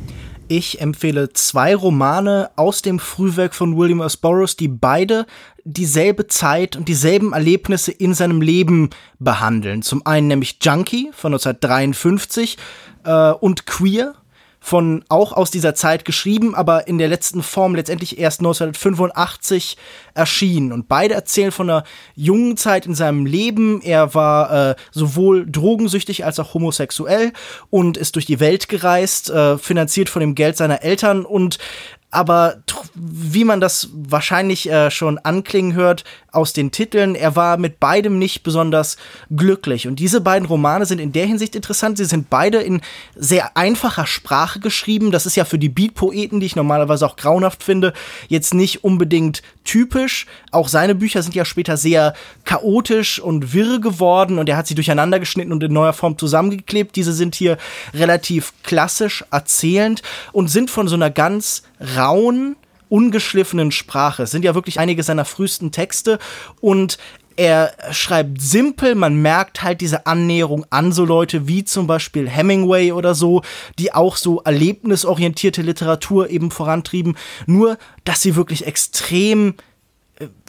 [0.51, 4.17] Ich empfehle zwei Romane aus dem Frühwerk von William S.
[4.17, 5.27] Burroughs, die beide
[5.63, 8.89] dieselbe Zeit und dieselben Erlebnisse in seinem Leben
[9.19, 9.83] behandeln.
[9.83, 12.57] Zum einen nämlich Junkie von 1953
[13.03, 14.15] äh, und Queer
[14.59, 19.77] von auch aus dieser Zeit geschrieben, aber in der letzten Form letztendlich erst 1985
[20.13, 20.71] erschienen.
[20.71, 21.83] Und beide erzählen von einer
[22.15, 23.81] jungen Zeit in seinem Leben.
[23.81, 27.31] Er war äh, sowohl drogensüchtig als auch homosexuell
[27.69, 31.57] und ist durch die Welt gereist, äh, finanziert von dem Geld seiner Eltern und
[32.11, 32.57] aber
[32.95, 38.19] wie man das wahrscheinlich äh, schon anklingen hört aus den Titeln, er war mit beidem
[38.19, 38.97] nicht besonders
[39.35, 39.87] glücklich.
[39.87, 41.97] Und diese beiden Romane sind in der Hinsicht interessant.
[41.97, 42.81] Sie sind beide in
[43.15, 45.11] sehr einfacher Sprache geschrieben.
[45.11, 47.93] Das ist ja für die Beat-Poeten, die ich normalerweise auch grauenhaft finde,
[48.27, 50.25] jetzt nicht unbedingt typisch.
[50.51, 52.13] Auch seine Bücher sind ja später sehr
[52.43, 56.95] chaotisch und wirr geworden und er hat sie durcheinander geschnitten und in neuer Form zusammengeklebt.
[56.95, 57.57] Diese sind hier
[57.93, 60.01] relativ klassisch erzählend
[60.31, 61.63] und sind von so einer ganz
[61.95, 62.55] rauen,
[62.89, 64.23] ungeschliffenen Sprache.
[64.23, 66.19] Es sind ja wirklich einige seiner frühesten Texte
[66.59, 66.97] und
[67.39, 72.91] er schreibt simpel, man merkt halt diese Annäherung an so Leute wie zum Beispiel Hemingway
[72.91, 73.43] oder so,
[73.77, 77.15] die auch so erlebnisorientierte Literatur eben vorantrieben,
[77.45, 79.53] nur dass sie wirklich extrem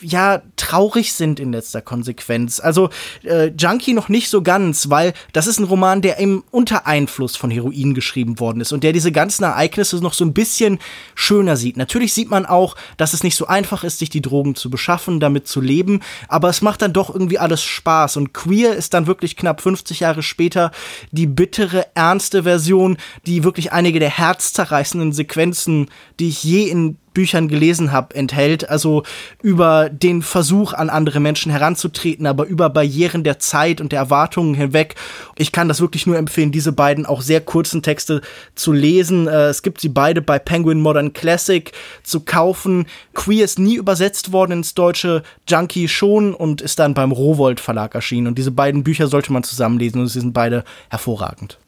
[0.02, 2.60] ja, traurig sind in letzter Konsequenz.
[2.60, 2.90] Also
[3.24, 7.36] äh, Junkie noch nicht so ganz, weil das ist ein Roman, der im unter Einfluss
[7.36, 10.78] von Heroin geschrieben worden ist und der diese ganzen Ereignisse noch so ein bisschen
[11.14, 11.76] schöner sieht.
[11.76, 15.20] Natürlich sieht man auch, dass es nicht so einfach ist, sich die Drogen zu beschaffen,
[15.20, 19.06] damit zu leben, aber es macht dann doch irgendwie alles Spaß und Queer ist dann
[19.06, 20.70] wirklich knapp 50 Jahre später
[21.10, 22.96] die bittere, ernste Version,
[23.26, 25.88] die wirklich einige der herzzerreißenden Sequenzen,
[26.18, 28.68] die ich je in Büchern gelesen habe, enthält.
[28.68, 29.02] Also
[29.42, 34.54] über den Versuch, an andere Menschen heranzutreten, aber über Barrieren der Zeit und der Erwartungen
[34.54, 34.94] hinweg.
[35.36, 38.20] Ich kann das wirklich nur empfehlen, diese beiden auch sehr kurzen Texte
[38.54, 39.28] zu lesen.
[39.28, 41.72] Äh, es gibt sie beide bei Penguin Modern Classic
[42.02, 42.86] zu kaufen.
[43.14, 47.94] Queer ist nie übersetzt worden ins Deutsche, Junkie schon und ist dann beim Rowold Verlag
[47.94, 48.28] erschienen.
[48.28, 51.58] Und diese beiden Bücher sollte man zusammenlesen und sie sind beide hervorragend.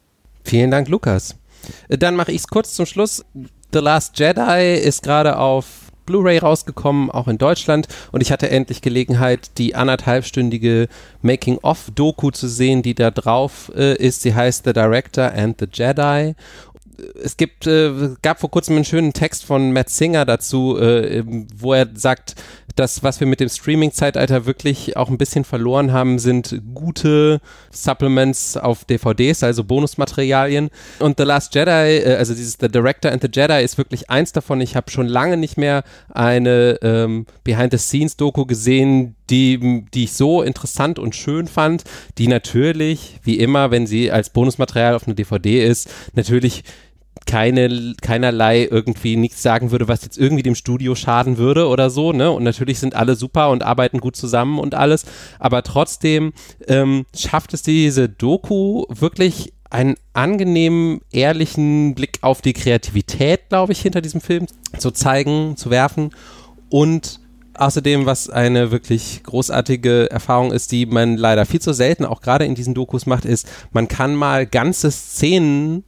[0.43, 1.35] Vielen Dank, Lukas.
[1.89, 3.23] Äh, dann mache ich es kurz zum Schluss.
[3.73, 7.87] The Last Jedi ist gerade auf Blu-ray rausgekommen, auch in Deutschland.
[8.11, 10.87] Und ich hatte endlich Gelegenheit, die anderthalbstündige
[11.21, 14.21] Making-of-Doku zu sehen, die da drauf äh, ist.
[14.21, 16.35] Sie heißt The Director and the Jedi.
[17.23, 21.23] Es gibt, äh, gab vor kurzem einen schönen Text von Matt Singer dazu, äh,
[21.55, 22.35] wo er sagt,
[22.75, 27.39] das, was wir mit dem Streaming-Zeitalter wirklich auch ein bisschen verloren haben, sind gute
[27.71, 30.69] Supplements auf DVDs, also Bonusmaterialien.
[30.99, 34.31] Und The Last Jedi, äh, also dieses The Director and the Jedi ist wirklich eins
[34.31, 34.59] davon.
[34.61, 40.99] Ich habe schon lange nicht mehr eine ähm, Behind-the-Scenes-Doku gesehen, die, die ich so interessant
[40.99, 41.83] und schön fand,
[42.17, 46.63] die natürlich, wie immer, wenn sie als Bonusmaterial auf einer DVD ist, natürlich
[47.25, 52.11] keine, keinerlei irgendwie nichts sagen würde, was jetzt irgendwie dem Studio schaden würde oder so,
[52.11, 52.31] ne?
[52.31, 55.05] Und natürlich sind alle super und arbeiten gut zusammen und alles,
[55.39, 56.33] aber trotzdem
[56.67, 63.81] ähm, schafft es diese Doku wirklich einen angenehmen, ehrlichen Blick auf die Kreativität, glaube ich,
[63.81, 64.45] hinter diesem Film
[64.77, 66.11] zu zeigen, zu werfen
[66.69, 67.19] und
[67.55, 72.45] Außerdem, was eine wirklich großartige Erfahrung ist, die man leider viel zu selten auch gerade
[72.45, 75.83] in diesen Dokus macht, ist, man kann mal ganze Szenen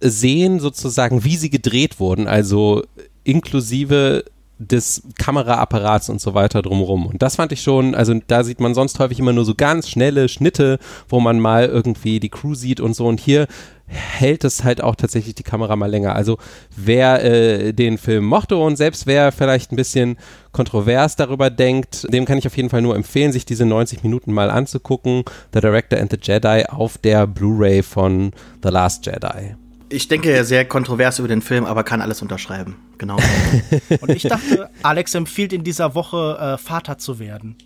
[0.00, 2.82] sehen sozusagen, wie sie gedreht wurden, also
[3.24, 4.24] inklusive
[4.58, 7.06] des Kameraapparats und so weiter drumherum.
[7.06, 9.88] Und das fand ich schon, also da sieht man sonst häufig immer nur so ganz
[9.88, 10.78] schnelle Schnitte,
[11.08, 13.06] wo man mal irgendwie die Crew sieht und so.
[13.06, 13.46] Und hier
[13.86, 16.14] hält es halt auch tatsächlich die Kamera mal länger.
[16.14, 16.38] Also
[16.76, 20.18] wer äh, den Film mochte und selbst wer vielleicht ein bisschen
[20.52, 24.32] kontrovers darüber denkt, dem kann ich auf jeden Fall nur empfehlen, sich diese 90 Minuten
[24.32, 25.24] mal anzugucken.
[25.54, 28.32] The Director and the Jedi auf der Blu-ray von
[28.62, 29.54] The Last Jedi.
[29.90, 32.76] Ich denke ja sehr kontrovers über den Film, aber kann alles unterschreiben.
[32.98, 33.16] Genau.
[34.00, 37.56] Und ich dachte, Alex empfiehlt in dieser Woche äh, Vater zu werden.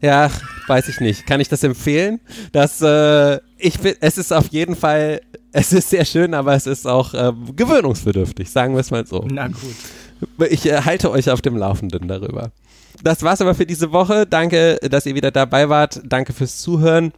[0.00, 0.30] Ja,
[0.66, 1.26] weiß ich nicht.
[1.26, 2.20] Kann ich das empfehlen?
[2.52, 5.20] Das, äh, ich bin, es ist auf jeden Fall,
[5.52, 9.26] es ist sehr schön, aber es ist auch äh, gewöhnungsbedürftig, sagen wir es mal so.
[9.30, 10.50] Na gut.
[10.50, 12.52] Ich äh, halte euch auf dem Laufenden darüber.
[13.02, 14.26] Das war's aber für diese Woche.
[14.26, 16.00] Danke, dass ihr wieder dabei wart.
[16.04, 17.12] Danke fürs Zuhören.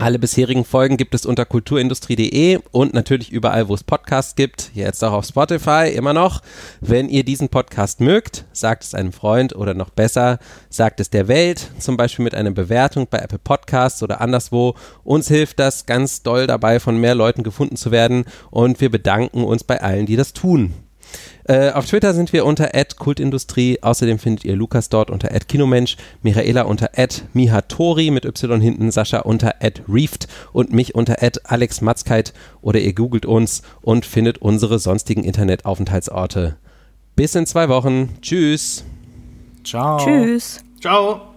[0.00, 4.70] Alle bisherigen Folgen gibt es unter kulturindustrie.de und natürlich überall, wo es Podcasts gibt.
[4.72, 6.40] Jetzt auch auf Spotify, immer noch.
[6.80, 10.38] Wenn ihr diesen Podcast mögt, sagt es einem Freund oder noch besser,
[10.70, 14.76] sagt es der Welt, zum Beispiel mit einer Bewertung bei Apple Podcasts oder anderswo.
[15.02, 19.42] Uns hilft das ganz doll dabei, von mehr Leuten gefunden zu werden und wir bedanken
[19.42, 20.74] uns bei allen, die das tun.
[21.48, 23.78] Äh, auf Twitter sind wir unter @kultindustrie.
[23.80, 26.90] Außerdem findet ihr Lukas dort unter @kinomensch, Michaela unter
[27.32, 29.54] @mihatori mit y hinten, Sascha unter
[29.88, 36.58] @reeft und mich unter @alexmatzkeit oder ihr googelt uns und findet unsere sonstigen Internetaufenthaltsorte.
[37.16, 38.10] Bis in zwei Wochen.
[38.20, 38.84] Tschüss.
[39.64, 39.98] Ciao.
[40.04, 40.62] Tschüss.
[40.82, 41.27] Ciao.